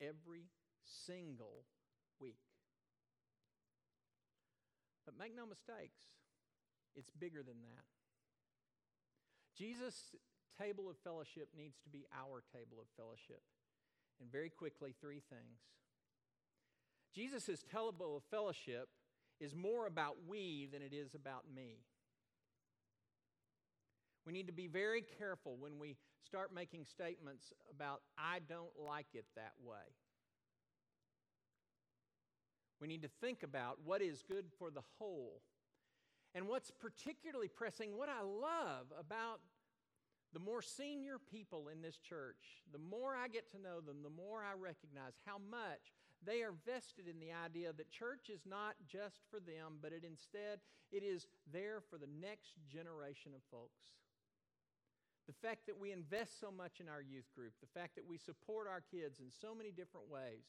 every 0.00 0.50
single 0.82 1.64
week. 2.18 2.42
But 5.04 5.18
make 5.18 5.34
no 5.36 5.46
mistakes, 5.46 6.10
it's 6.96 7.10
bigger 7.10 7.42
than 7.42 7.62
that. 7.62 7.86
Jesus' 9.56 10.14
table 10.58 10.88
of 10.88 10.96
fellowship 11.04 11.48
needs 11.56 11.76
to 11.84 11.88
be 11.88 12.06
our 12.14 12.42
table 12.52 12.78
of 12.80 12.86
fellowship. 12.96 13.42
And 14.20 14.30
very 14.30 14.50
quickly, 14.50 14.94
three 15.00 15.22
things. 15.30 15.60
Jesus' 17.14 17.64
table 17.70 18.16
of 18.16 18.22
fellowship 18.30 18.88
is 19.40 19.54
more 19.54 19.86
about 19.86 20.16
we 20.28 20.68
than 20.72 20.82
it 20.82 20.92
is 20.92 21.14
about 21.14 21.44
me. 21.54 21.78
We 24.26 24.32
need 24.32 24.46
to 24.48 24.52
be 24.52 24.66
very 24.66 25.02
careful 25.18 25.56
when 25.58 25.78
we 25.78 25.96
start 26.24 26.54
making 26.54 26.84
statements 26.84 27.52
about, 27.74 28.02
I 28.18 28.40
don't 28.48 28.78
like 28.78 29.06
it 29.14 29.24
that 29.34 29.54
way. 29.64 29.94
We 32.80 32.88
need 32.88 33.02
to 33.02 33.10
think 33.20 33.42
about 33.42 33.78
what 33.84 34.02
is 34.02 34.22
good 34.22 34.46
for 34.58 34.70
the 34.70 34.82
whole. 34.98 35.40
And 36.34 36.46
what's 36.46 36.70
particularly 36.70 37.48
pressing, 37.48 37.96
what 37.96 38.08
I 38.08 38.22
love 38.22 38.86
about 38.98 39.40
the 40.32 40.38
more 40.38 40.62
senior 40.62 41.18
people 41.18 41.68
in 41.68 41.82
this 41.82 41.98
church, 41.98 42.62
the 42.72 42.78
more 42.78 43.16
I 43.16 43.28
get 43.28 43.50
to 43.52 43.60
know 43.60 43.80
them, 43.80 44.02
the 44.02 44.14
more 44.14 44.42
I 44.42 44.54
recognize 44.54 45.18
how 45.26 45.38
much 45.50 45.94
they 46.24 46.42
are 46.42 46.54
vested 46.66 47.08
in 47.08 47.18
the 47.18 47.32
idea 47.32 47.72
that 47.72 47.90
church 47.90 48.28
is 48.28 48.42
not 48.46 48.74
just 48.86 49.20
for 49.30 49.40
them, 49.40 49.80
but 49.82 49.92
it 49.92 50.04
instead 50.04 50.60
it 50.92 51.02
is 51.02 51.26
there 51.52 51.80
for 51.90 51.98
the 51.98 52.10
next 52.20 52.54
generation 52.70 53.32
of 53.34 53.42
folks. 53.50 53.80
The 55.26 55.46
fact 55.46 55.66
that 55.66 55.78
we 55.78 55.92
invest 55.92 56.40
so 56.40 56.50
much 56.50 56.80
in 56.80 56.88
our 56.88 57.02
youth 57.02 57.30
group, 57.34 57.52
the 57.60 57.80
fact 57.80 57.94
that 57.94 58.06
we 58.06 58.18
support 58.18 58.66
our 58.66 58.82
kids 58.90 59.20
in 59.20 59.30
so 59.30 59.54
many 59.54 59.70
different 59.70 60.10
ways. 60.10 60.46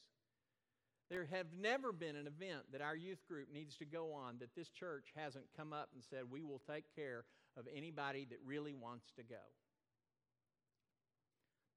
There 1.10 1.26
have 1.26 1.46
never 1.60 1.92
been 1.92 2.16
an 2.16 2.26
event 2.26 2.72
that 2.72 2.80
our 2.80 2.96
youth 2.96 3.26
group 3.28 3.48
needs 3.52 3.76
to 3.76 3.84
go 3.84 4.12
on 4.12 4.38
that 4.40 4.54
this 4.56 4.70
church 4.70 5.12
hasn't 5.14 5.44
come 5.56 5.72
up 5.72 5.90
and 5.94 6.02
said, 6.02 6.22
We 6.30 6.42
will 6.42 6.60
take 6.66 6.84
care 6.96 7.24
of 7.56 7.68
anybody 7.74 8.26
that 8.30 8.38
really 8.44 8.74
wants 8.74 9.12
to 9.16 9.22
go. 9.22 9.44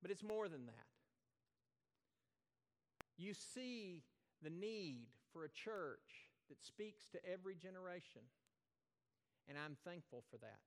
But 0.05 0.11
it's 0.11 0.21
more 0.21 0.47
than 0.47 0.67
that. 0.67 0.85
You 3.17 3.33
see 3.33 4.03
the 4.43 4.51
need 4.51 5.07
for 5.33 5.45
a 5.45 5.49
church 5.49 6.29
that 6.47 6.63
speaks 6.63 7.09
to 7.09 7.17
every 7.25 7.55
generation, 7.55 8.21
and 9.49 9.57
I'm 9.57 9.75
thankful 9.83 10.23
for 10.29 10.37
that. 10.37 10.61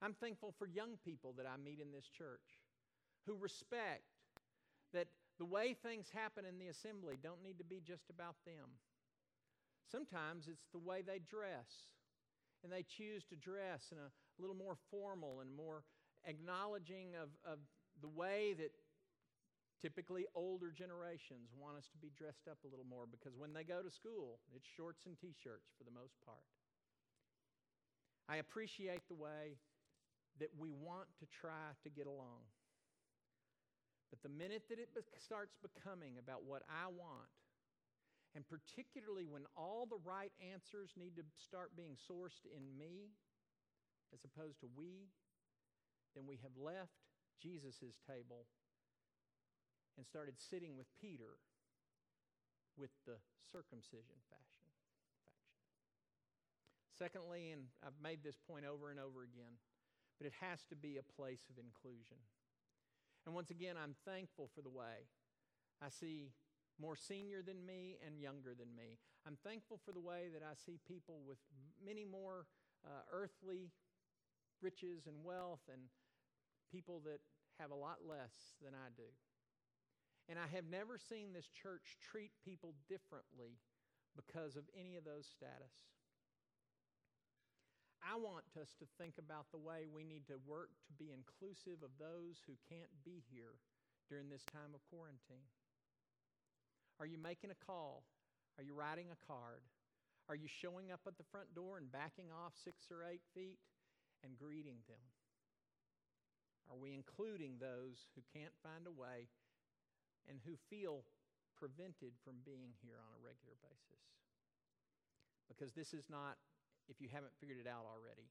I'm 0.00 0.14
thankful 0.14 0.54
for 0.58 0.66
young 0.66 0.96
people 1.04 1.34
that 1.36 1.44
I 1.44 1.62
meet 1.62 1.78
in 1.78 1.92
this 1.92 2.08
church 2.08 2.64
who 3.26 3.36
respect 3.36 4.08
that 4.94 5.08
the 5.38 5.44
way 5.44 5.74
things 5.74 6.06
happen 6.08 6.46
in 6.46 6.58
the 6.58 6.68
assembly 6.68 7.18
don't 7.22 7.44
need 7.44 7.58
to 7.58 7.64
be 7.64 7.82
just 7.86 8.08
about 8.08 8.36
them. 8.46 8.80
Sometimes 9.92 10.48
it's 10.48 10.64
the 10.72 10.78
way 10.78 11.02
they 11.02 11.18
dress, 11.18 11.92
and 12.64 12.72
they 12.72 12.86
choose 12.88 13.26
to 13.26 13.36
dress 13.36 13.92
in 13.92 13.98
a 13.98 14.40
little 14.40 14.56
more 14.56 14.78
formal 14.90 15.40
and 15.42 15.54
more 15.54 15.82
acknowledging 16.26 17.14
of, 17.14 17.30
of 17.46 17.58
the 18.02 18.08
way 18.08 18.54
that 18.58 18.70
typically 19.80 20.26
older 20.34 20.70
generations 20.70 21.54
want 21.56 21.76
us 21.76 21.88
to 21.92 21.98
be 21.98 22.10
dressed 22.16 22.48
up 22.50 22.58
a 22.64 22.68
little 22.68 22.86
more 22.88 23.06
because 23.06 23.36
when 23.36 23.52
they 23.52 23.64
go 23.64 23.82
to 23.82 23.90
school, 23.90 24.40
it's 24.54 24.66
shorts 24.66 25.06
and 25.06 25.16
t 25.18 25.32
shirts 25.32 25.70
for 25.78 25.84
the 25.84 25.94
most 25.94 26.18
part. 26.24 26.44
I 28.28 28.36
appreciate 28.36 29.06
the 29.08 29.14
way 29.14 29.56
that 30.40 30.50
we 30.58 30.70
want 30.70 31.06
to 31.20 31.26
try 31.30 31.72
to 31.82 31.88
get 31.88 32.06
along. 32.06 32.44
But 34.10 34.22
the 34.22 34.28
minute 34.28 34.62
that 34.68 34.78
it 34.78 34.94
be- 34.94 35.06
starts 35.18 35.56
becoming 35.62 36.18
about 36.18 36.44
what 36.44 36.62
I 36.68 36.88
want, 36.88 37.30
and 38.34 38.44
particularly 38.46 39.26
when 39.26 39.46
all 39.56 39.86
the 39.86 40.02
right 40.04 40.32
answers 40.52 40.90
need 40.96 41.16
to 41.16 41.24
start 41.38 41.76
being 41.76 41.96
sourced 41.96 42.44
in 42.44 42.62
me 42.76 43.14
as 44.12 44.20
opposed 44.24 44.60
to 44.60 44.68
we, 44.76 45.10
then 46.16 46.24
we 46.24 46.40
have 46.40 46.56
left 46.56 47.04
Jesus' 47.36 48.00
table 48.08 48.48
and 49.96 50.06
started 50.08 50.40
sitting 50.40 50.76
with 50.76 50.88
Peter 50.96 51.36
with 52.76 52.90
the 53.04 53.20
circumcision 53.52 54.16
fashion. 54.32 54.68
faction. 55.24 55.44
Secondly, 56.96 57.52
and 57.52 57.68
I've 57.84 58.00
made 58.00 58.24
this 58.24 58.36
point 58.36 58.64
over 58.64 58.88
and 58.88 59.00
over 59.00 59.20
again, 59.22 59.60
but 60.16 60.26
it 60.26 60.32
has 60.40 60.64
to 60.72 60.76
be 60.76 60.96
a 60.96 61.04
place 61.04 61.44
of 61.52 61.60
inclusion. 61.60 62.20
And 63.24 63.34
once 63.34 63.50
again, 63.50 63.76
I'm 63.76 63.96
thankful 64.08 64.48
for 64.54 64.62
the 64.62 64.72
way 64.72 65.08
I 65.84 65.88
see 65.92 66.32
more 66.80 66.96
senior 66.96 67.42
than 67.44 67.64
me 67.64 67.96
and 68.04 68.20
younger 68.20 68.56
than 68.56 68.72
me. 68.76 68.96
I'm 69.26 69.36
thankful 69.44 69.80
for 69.84 69.92
the 69.92 70.00
way 70.00 70.28
that 70.32 70.44
I 70.44 70.54
see 70.54 70.78
people 70.86 71.20
with 71.26 71.38
many 71.84 72.04
more 72.04 72.46
uh, 72.84 73.02
earthly 73.12 73.72
riches 74.62 75.06
and 75.06 75.24
wealth 75.24 75.64
and 75.72 75.88
people 76.70 77.02
that 77.04 77.20
have 77.58 77.70
a 77.70 77.78
lot 77.78 78.04
less 78.04 78.34
than 78.62 78.74
I 78.74 78.92
do. 78.96 79.08
And 80.28 80.38
I 80.38 80.50
have 80.54 80.66
never 80.66 80.98
seen 80.98 81.32
this 81.32 81.48
church 81.48 81.96
treat 82.02 82.34
people 82.44 82.74
differently 82.90 83.58
because 84.18 84.56
of 84.56 84.66
any 84.74 84.96
of 84.96 85.04
those 85.04 85.26
status. 85.30 85.86
I 88.02 88.18
want 88.18 88.46
us 88.54 88.70
to 88.78 88.86
think 88.98 89.18
about 89.18 89.50
the 89.50 89.62
way 89.62 89.86
we 89.90 90.04
need 90.06 90.26
to 90.30 90.38
work 90.46 90.70
to 90.86 90.92
be 90.94 91.10
inclusive 91.10 91.82
of 91.82 91.94
those 91.98 92.38
who 92.46 92.54
can't 92.70 92.92
be 93.02 93.22
here 93.30 93.58
during 94.10 94.30
this 94.30 94.46
time 94.46 94.74
of 94.74 94.82
quarantine. 94.90 95.50
Are 96.98 97.06
you 97.06 97.18
making 97.18 97.50
a 97.50 97.64
call? 97.66 98.06
Are 98.58 98.64
you 98.64 98.74
writing 98.74 99.10
a 99.10 99.26
card? 99.26 99.62
Are 100.28 100.38
you 100.38 100.48
showing 100.48 100.90
up 100.90 101.02
at 101.06 101.18
the 101.18 101.28
front 101.30 101.54
door 101.54 101.78
and 101.78 101.90
backing 101.90 102.30
off 102.30 102.54
six 102.54 102.90
or 102.90 103.06
eight 103.06 103.22
feet 103.34 103.58
and 104.22 104.38
greeting 104.38 104.82
them? 104.86 105.02
Are 106.66 106.78
we 106.78 106.94
including 106.94 107.58
those 107.58 108.10
who 108.14 108.22
can't 108.34 108.54
find 108.62 108.86
a 108.86 108.94
way 108.94 109.30
and 110.26 110.42
who 110.42 110.58
feel 110.68 111.06
prevented 111.54 112.18
from 112.26 112.42
being 112.42 112.74
here 112.82 112.98
on 112.98 113.14
a 113.14 113.22
regular 113.22 113.54
basis? 113.62 114.02
Because 115.46 115.70
this 115.72 115.94
is 115.94 116.10
not, 116.10 116.36
if 116.90 116.98
you 116.98 117.06
haven't 117.06 117.38
figured 117.38 117.62
it 117.62 117.70
out 117.70 117.86
already, 117.86 118.26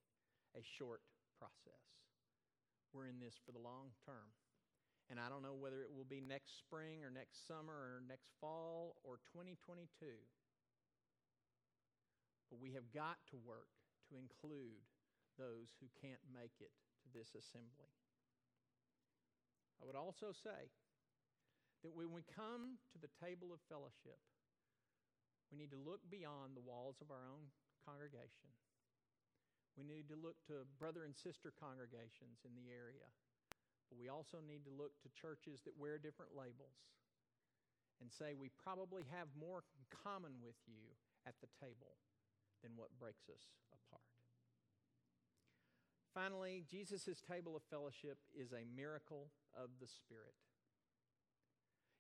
a 0.56 0.64
short 0.64 1.00
process. 1.40 1.84
We're 2.92 3.08
in 3.08 3.20
this 3.20 3.40
for 3.40 3.52
the 3.52 3.64
long 3.64 3.96
term. 4.04 4.32
And 5.12 5.20
I 5.20 5.30
don't 5.30 5.46
know 5.46 5.54
whether 5.54 5.86
it 5.86 5.94
will 5.94 6.08
be 6.08 6.20
next 6.20 6.58
spring 6.58 7.06
or 7.06 7.12
next 7.14 7.46
summer 7.46 7.76
or 7.76 8.04
next 8.08 8.34
fall 8.42 8.98
or 9.06 9.22
2022. 9.32 9.88
But 12.50 12.60
we 12.60 12.74
have 12.74 12.90
got 12.90 13.22
to 13.30 13.38
work 13.38 13.70
to 14.10 14.18
include 14.18 14.82
those 15.38 15.76
who 15.78 15.88
can't 16.02 16.22
make 16.34 16.58
it 16.60 16.74
to 17.04 17.08
this 17.14 17.36
assembly. 17.38 17.92
I 19.80 19.86
would 19.86 19.98
also 19.98 20.32
say 20.32 20.72
that 21.84 21.94
when 21.94 22.12
we 22.12 22.24
come 22.32 22.82
to 22.94 22.98
the 22.98 23.12
table 23.22 23.54
of 23.54 23.60
fellowship, 23.70 24.20
we 25.52 25.60
need 25.60 25.72
to 25.76 25.80
look 25.80 26.02
beyond 26.10 26.58
the 26.58 26.66
walls 26.66 26.98
of 27.04 27.12
our 27.14 27.26
own 27.30 27.52
congregation. 27.86 28.50
We 29.78 29.84
need 29.84 30.08
to 30.10 30.18
look 30.18 30.40
to 30.48 30.66
brother 30.80 31.04
and 31.04 31.14
sister 31.14 31.52
congregations 31.52 32.42
in 32.48 32.56
the 32.56 32.72
area 32.72 33.12
but 33.90 34.02
we 34.02 34.10
also 34.10 34.42
need 34.42 34.66
to 34.66 34.74
look 34.74 34.94
to 35.02 35.10
churches 35.14 35.62
that 35.66 35.78
wear 35.78 35.98
different 36.02 36.34
labels 36.34 36.82
and 38.02 38.12
say 38.12 38.34
we 38.34 38.50
probably 38.60 39.06
have 39.14 39.30
more 39.38 39.64
in 39.78 39.86
common 40.04 40.34
with 40.42 40.58
you 40.68 40.92
at 41.24 41.38
the 41.40 41.50
table 41.62 41.96
than 42.60 42.74
what 42.76 42.92
breaks 43.00 43.30
us 43.30 43.46
apart. 43.72 44.15
Finally, 46.16 46.64
Jesus' 46.72 47.22
table 47.30 47.58
of 47.58 47.64
fellowship 47.70 48.18
is 48.34 48.54
a 48.54 48.64
miracle 48.74 49.28
of 49.54 49.68
the 49.82 49.88
Spirit. 49.88 50.32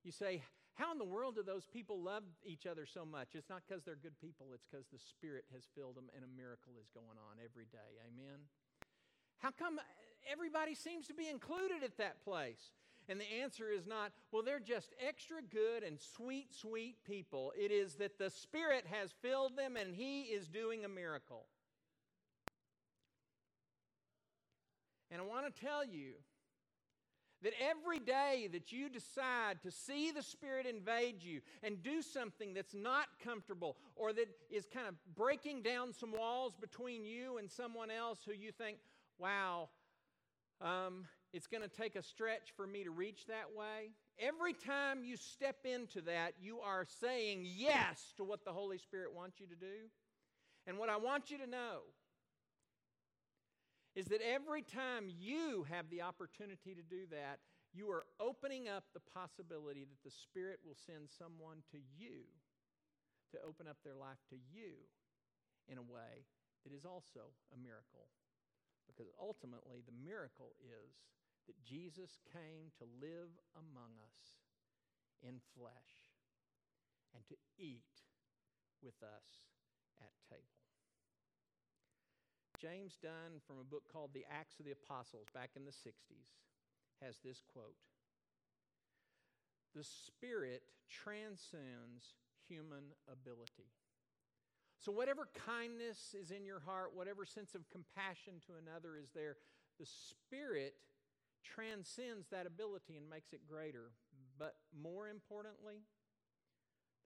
You 0.05 0.13
say, 0.13 0.41
How 0.75 0.93
in 0.93 0.97
the 0.97 1.03
world 1.03 1.35
do 1.35 1.43
those 1.43 1.65
people 1.65 2.01
love 2.01 2.23
each 2.45 2.65
other 2.65 2.85
so 2.85 3.03
much? 3.03 3.35
It's 3.35 3.49
not 3.49 3.63
because 3.67 3.83
they're 3.83 3.99
good 4.01 4.17
people, 4.21 4.47
it's 4.53 4.65
because 4.71 4.87
the 4.87 4.99
Spirit 4.99 5.43
has 5.53 5.63
filled 5.75 5.97
them 5.97 6.09
and 6.15 6.23
a 6.23 6.31
miracle 6.41 6.79
is 6.79 6.87
going 6.95 7.19
on 7.19 7.43
every 7.43 7.65
day. 7.65 7.99
Amen? 8.07 8.39
How 9.39 9.51
come 9.51 9.81
everybody 10.31 10.75
seems 10.75 11.07
to 11.07 11.13
be 11.13 11.27
included 11.27 11.83
at 11.83 11.97
that 11.97 12.23
place? 12.23 12.71
And 13.09 13.19
the 13.19 13.43
answer 13.43 13.69
is 13.69 13.85
not, 13.85 14.13
well, 14.31 14.41
they're 14.41 14.59
just 14.59 14.95
extra 15.05 15.37
good 15.41 15.83
and 15.83 15.99
sweet, 15.99 16.55
sweet 16.55 17.03
people. 17.05 17.51
It 17.55 17.71
is 17.71 17.95
that 17.95 18.17
the 18.17 18.29
Spirit 18.29 18.85
has 18.89 19.11
filled 19.21 19.57
them 19.57 19.75
and 19.75 19.93
He 19.93 20.21
is 20.21 20.47
doing 20.47 20.85
a 20.85 20.89
miracle. 20.89 21.47
And 25.15 25.23
I 25.23 25.25
want 25.27 25.45
to 25.45 25.61
tell 25.61 25.85
you 25.85 26.11
that 27.41 27.53
every 27.61 27.99
day 27.99 28.49
that 28.51 28.73
you 28.73 28.89
decide 28.89 29.61
to 29.63 29.71
see 29.71 30.11
the 30.11 30.21
Spirit 30.21 30.65
invade 30.65 31.23
you 31.23 31.39
and 31.63 31.81
do 31.81 32.01
something 32.01 32.53
that's 32.53 32.73
not 32.73 33.05
comfortable 33.23 33.77
or 33.95 34.11
that 34.11 34.27
is 34.51 34.65
kind 34.73 34.87
of 34.89 34.95
breaking 35.15 35.61
down 35.61 35.93
some 35.93 36.11
walls 36.11 36.53
between 36.59 37.05
you 37.05 37.37
and 37.37 37.49
someone 37.49 37.89
else 37.91 38.19
who 38.25 38.33
you 38.33 38.51
think, 38.51 38.75
wow, 39.17 39.69
um, 40.59 41.05
it's 41.31 41.47
going 41.47 41.63
to 41.63 41.69
take 41.69 41.95
a 41.95 42.03
stretch 42.03 42.51
for 42.57 42.67
me 42.67 42.83
to 42.83 42.91
reach 42.91 43.25
that 43.27 43.55
way. 43.57 43.91
Every 44.19 44.51
time 44.51 45.05
you 45.05 45.15
step 45.15 45.59
into 45.63 46.01
that, 46.01 46.33
you 46.41 46.59
are 46.59 46.85
saying 46.99 47.45
yes 47.45 48.13
to 48.17 48.25
what 48.25 48.43
the 48.43 48.51
Holy 48.51 48.79
Spirit 48.79 49.13
wants 49.15 49.39
you 49.39 49.47
to 49.47 49.55
do. 49.55 49.87
And 50.67 50.77
what 50.77 50.89
I 50.89 50.97
want 50.97 51.31
you 51.31 51.37
to 51.37 51.47
know 51.47 51.83
is 53.95 54.07
that 54.07 54.21
every 54.21 54.61
time 54.61 55.07
you 55.07 55.65
have 55.69 55.89
the 55.89 56.01
opportunity 56.01 56.75
to 56.75 56.83
do 56.83 57.07
that, 57.11 57.39
you 57.73 57.89
are 57.89 58.05
opening 58.19 58.67
up 58.67 58.83
the 58.93 59.03
possibility 59.13 59.83
that 59.83 60.03
the 60.03 60.11
Spirit 60.11 60.59
will 60.65 60.75
send 60.75 61.07
someone 61.09 61.63
to 61.71 61.79
you 61.97 62.27
to 63.31 63.37
open 63.47 63.67
up 63.67 63.77
their 63.83 63.95
life 63.95 64.19
to 64.29 64.35
you 64.35 64.83
in 65.67 65.77
a 65.77 65.83
way 65.83 66.27
that 66.63 66.75
is 66.75 66.85
also 66.85 67.31
a 67.51 67.57
miracle 67.57 68.07
because 68.87 69.09
ultimately, 69.19 69.81
the 69.83 69.97
miracle 70.05 70.53
is 70.61 71.03
that 71.47 71.61
Jesus 71.61 72.17
came 72.31 72.71
to 72.77 72.85
live 73.01 73.33
among 73.57 73.97
us 74.01 74.39
in 75.21 75.41
flesh 75.57 76.13
and 77.13 77.25
to 77.27 77.35
eat 77.57 78.05
with 78.81 78.97
us 79.01 79.49
at 80.01 80.13
table. 80.29 80.64
James 82.65 82.97
Dunn, 82.97 83.37
from 83.45 83.61
a 83.61 83.63
book 83.63 83.83
called 83.93 84.09
The 84.13 84.25
Acts 84.25 84.57
of 84.57 84.65
the 84.65 84.73
Apostles 84.73 85.27
back 85.35 85.51
in 85.55 85.65
the 85.65 85.71
60s, 85.71 86.33
has 86.97 87.21
this 87.23 87.43
quote 87.53 87.77
The 89.75 89.83
Spirit 89.83 90.63
transcends 90.89 92.17
human 92.49 92.89
ability. 93.05 93.69
So, 94.81 94.91
whatever 94.91 95.29
kindness 95.45 96.15
is 96.17 96.31
in 96.31 96.43
your 96.43 96.59
heart, 96.59 96.89
whatever 96.95 97.23
sense 97.23 97.53
of 97.53 97.69
compassion 97.69 98.41
to 98.47 98.57
another 98.57 98.97
is 98.97 99.13
there, 99.13 99.37
the 99.77 99.85
Spirit 99.85 100.73
transcends 101.43 102.25
that 102.33 102.47
ability 102.47 102.97
and 102.97 103.07
makes 103.07 103.31
it 103.31 103.45
greater. 103.45 103.93
But 104.39 104.55
more 104.73 105.07
importantly, 105.07 105.85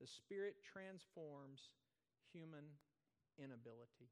the 0.00 0.06
Spirit 0.06 0.54
transforms 0.64 1.68
human 2.32 2.64
inability. 3.36 4.08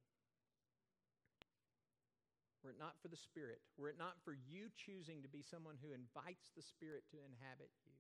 Were 2.68 2.76
it 2.76 2.85
not 2.85 3.00
for 3.00 3.09
the 3.09 3.16
Spirit, 3.16 3.64
were 3.81 3.88
it 3.88 3.96
not 3.96 4.20
for 4.28 4.37
you 4.37 4.68
choosing 4.76 5.24
to 5.24 5.33
be 5.33 5.40
someone 5.40 5.81
who 5.81 5.96
invites 5.96 6.52
the 6.52 6.61
Spirit 6.61 7.00
to 7.09 7.24
inhabit 7.24 7.72
you, 7.81 7.96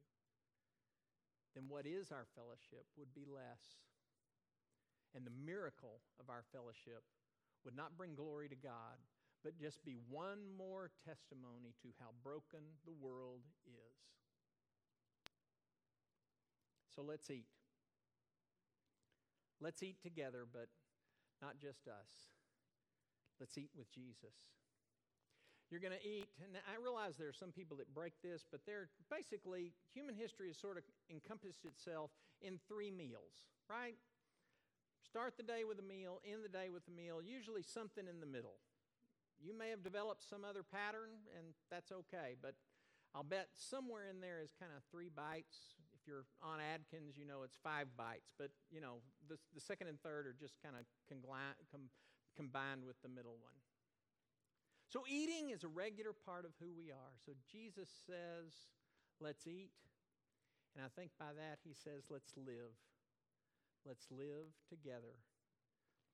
then 1.56 1.72
what 1.72 1.88
is 1.88 2.12
our 2.12 2.28
fellowship 2.36 2.84
would 3.00 3.08
be 3.16 3.24
less 3.24 3.80
and 5.16 5.24
the 5.24 5.32
miracle 5.32 6.04
of 6.20 6.28
our 6.28 6.44
fellowship 6.52 7.00
would 7.64 7.72
not 7.72 7.96
bring 7.96 8.12
glory 8.12 8.44
to 8.52 8.60
God, 8.60 9.00
but 9.40 9.56
just 9.56 9.80
be 9.88 9.96
one 10.12 10.44
more 10.52 10.92
testimony 11.00 11.72
to 11.80 11.88
how 11.96 12.12
broken 12.20 12.60
the 12.84 12.92
world 12.92 13.48
is. 13.64 13.96
So 16.92 17.00
let's 17.00 17.30
eat. 17.32 17.48
Let's 19.64 19.82
eat 19.82 19.96
together, 20.04 20.44
but 20.44 20.68
not 21.40 21.56
just 21.56 21.88
us. 21.88 22.36
Let's 23.40 23.56
eat 23.56 23.70
with 23.72 23.90
Jesus. 23.90 24.57
You're 25.70 25.80
going 25.80 25.92
to 25.92 26.06
eat, 26.06 26.28
and 26.42 26.56
I 26.64 26.80
realize 26.80 27.16
there 27.18 27.28
are 27.28 27.36
some 27.36 27.52
people 27.52 27.76
that 27.76 27.92
break 27.92 28.14
this, 28.22 28.46
but 28.50 28.60
they're 28.64 28.88
basically, 29.10 29.74
human 29.92 30.14
history 30.14 30.48
has 30.48 30.56
sort 30.56 30.78
of 30.78 30.84
encompassed 31.10 31.64
itself 31.66 32.10
in 32.40 32.58
three 32.68 32.90
meals, 32.90 33.44
right? 33.68 33.96
Start 35.04 35.36
the 35.36 35.42
day 35.42 35.64
with 35.68 35.78
a 35.78 35.82
meal, 35.82 36.20
end 36.24 36.40
the 36.42 36.48
day 36.48 36.68
with 36.72 36.88
a 36.88 36.90
meal, 36.90 37.20
usually 37.20 37.62
something 37.62 38.08
in 38.08 38.20
the 38.20 38.26
middle. 38.26 38.60
you 39.38 39.56
may 39.56 39.70
have 39.70 39.82
developed 39.82 40.22
some 40.22 40.42
other 40.44 40.62
pattern, 40.62 41.10
and 41.38 41.54
that's 41.70 41.92
okay. 41.92 42.34
But 42.40 42.54
I'll 43.14 43.24
bet 43.24 43.48
somewhere 43.54 44.10
in 44.10 44.20
there 44.20 44.42
is 44.42 44.52
kind 44.58 44.72
of 44.76 44.82
three 44.90 45.10
bites. 45.14 45.78
If 45.94 46.06
you're 46.06 46.26
on 46.42 46.58
Atkins, 46.60 47.16
you 47.16 47.24
know 47.24 47.42
it's 47.44 47.56
five 47.62 47.86
bites. 47.96 48.32
But, 48.36 48.50
you 48.70 48.80
know, 48.80 48.98
the, 49.28 49.38
the 49.54 49.60
second 49.60 49.88
and 49.88 50.00
third 50.02 50.26
are 50.26 50.34
just 50.38 50.58
kind 50.62 50.74
of 50.74 50.84
com- 51.08 51.90
combined 52.36 52.84
with 52.84 53.00
the 53.02 53.08
middle 53.08 53.38
one. 53.40 53.54
So, 54.88 55.04
eating 55.04 55.50
is 55.50 55.64
a 55.64 55.68
regular 55.68 56.16
part 56.16 56.48
of 56.48 56.56
who 56.60 56.72
we 56.72 56.88
are. 56.88 57.14
So, 57.20 57.32
Jesus 57.44 57.88
says, 58.08 58.72
let's 59.20 59.46
eat. 59.46 59.68
And 60.72 60.80
I 60.80 60.88
think 60.88 61.12
by 61.20 61.36
that, 61.36 61.60
he 61.60 61.76
says, 61.76 62.08
let's 62.08 62.32
live. 62.36 62.72
Let's 63.84 64.08
live 64.08 64.48
together. 64.68 65.12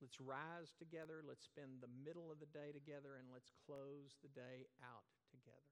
Let's 0.02 0.18
rise 0.18 0.74
together. 0.74 1.22
Let's 1.22 1.46
spend 1.46 1.78
the 1.78 1.94
middle 2.02 2.34
of 2.34 2.42
the 2.42 2.50
day 2.50 2.74
together. 2.74 3.14
And 3.14 3.30
let's 3.30 3.54
close 3.62 4.18
the 4.26 4.32
day 4.34 4.66
out 4.82 5.06
together. 5.30 5.70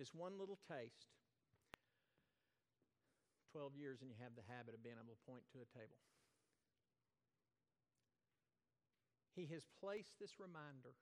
This 0.00 0.14
one 0.16 0.40
little 0.40 0.58
taste 0.64 1.12
12 3.52 3.76
years 3.76 4.00
and 4.00 4.08
you 4.08 4.16
have 4.22 4.32
the 4.38 4.46
habit 4.46 4.72
of 4.72 4.80
being 4.80 4.96
able 4.96 5.12
to 5.12 5.26
point 5.26 5.42
to 5.52 5.60
a 5.60 5.68
table. 5.74 5.98
He 9.34 9.50
has 9.54 9.66
placed 9.82 10.18
this 10.18 10.38
reminder. 10.38 10.94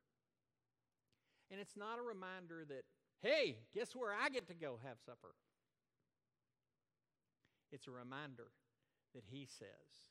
And 1.50 1.60
it's 1.60 1.76
not 1.76 1.98
a 1.98 2.02
reminder 2.02 2.64
that, 2.68 2.84
hey, 3.22 3.58
guess 3.74 3.94
where 3.94 4.12
I 4.12 4.28
get 4.28 4.48
to 4.48 4.54
go 4.54 4.78
have 4.84 4.98
supper? 5.04 5.34
It's 7.72 7.86
a 7.86 7.90
reminder 7.90 8.50
that 9.14 9.24
He 9.30 9.46
says, 9.46 10.10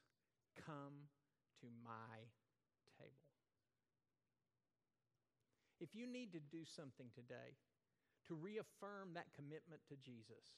come 0.66 1.12
to 1.62 1.68
my 1.84 2.18
table. 3.00 3.28
If 5.80 5.94
you 5.94 6.08
need 6.08 6.32
to 6.34 6.40
do 6.40 6.64
something 6.64 7.08
today, 7.14 7.60
to 8.28 8.34
reaffirm 8.34 9.14
that 9.14 9.30
commitment 9.36 9.82
to 9.90 9.96
Jesus. 10.02 10.58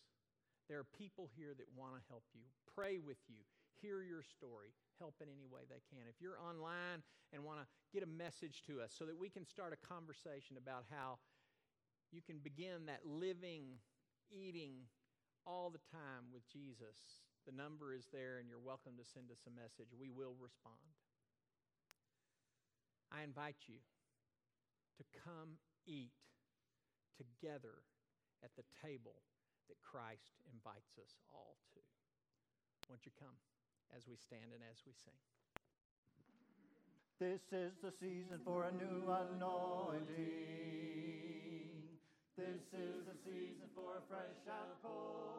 There 0.67 0.79
are 0.79 0.95
people 0.97 1.29
here 1.35 1.55
that 1.55 1.67
want 1.75 1.95
to 1.95 2.01
help 2.07 2.23
you, 2.35 2.43
pray 2.75 2.99
with 2.99 3.19
you, 3.27 3.43
hear 3.79 4.03
your 4.03 4.23
story, 4.23 4.75
help 4.99 5.15
in 5.21 5.29
any 5.29 5.45
way 5.45 5.65
they 5.69 5.81
can. 5.89 6.05
If 6.09 6.21
you're 6.21 6.39
online 6.41 7.01
and 7.33 7.43
want 7.43 7.59
to 7.61 7.67
get 7.93 8.03
a 8.03 8.09
message 8.09 8.63
to 8.67 8.81
us 8.81 8.93
so 8.93 9.05
that 9.05 9.17
we 9.17 9.29
can 9.29 9.45
start 9.45 9.73
a 9.73 9.79
conversation 9.79 10.57
about 10.57 10.85
how 10.89 11.19
you 12.11 12.21
can 12.21 12.39
begin 12.39 12.87
that 12.87 13.05
living, 13.05 13.79
eating 14.31 14.87
all 15.45 15.69
the 15.69 15.83
time 15.91 16.31
with 16.31 16.43
Jesus, 16.47 17.25
the 17.45 17.55
number 17.55 17.93
is 17.93 18.07
there 18.11 18.39
and 18.39 18.47
you're 18.47 18.63
welcome 18.63 18.99
to 18.99 19.07
send 19.07 19.31
us 19.31 19.47
a 19.47 19.53
message. 19.53 19.91
We 19.95 20.11
will 20.11 20.35
respond. 20.39 20.83
I 23.11 23.23
invite 23.23 23.71
you 23.71 23.79
to 24.99 25.03
come 25.23 25.61
eat 25.87 26.11
together 27.15 27.87
at 28.43 28.51
the 28.59 28.67
table 28.83 29.23
that 29.69 29.79
Christ 29.79 30.35
invites 30.51 30.99
us 30.99 31.15
all 31.31 31.55
to. 31.73 31.81
Won't 32.89 33.05
you 33.05 33.11
come 33.19 33.35
as 33.95 34.07
we 34.07 34.15
stand 34.15 34.51
and 34.53 34.63
as 34.71 34.81
we 34.85 34.93
sing? 34.93 35.13
This 37.19 37.41
is 37.51 37.73
the 37.81 37.91
season 37.99 38.39
for 38.45 38.65
a 38.65 38.71
new 38.71 39.09
anointing. 39.09 40.05
This 42.37 42.61
is 42.73 43.05
the 43.09 43.17
season 43.25 43.69
for 43.73 43.97
a 43.97 44.01
fresh 44.07 44.37
outpouring. 44.45 45.36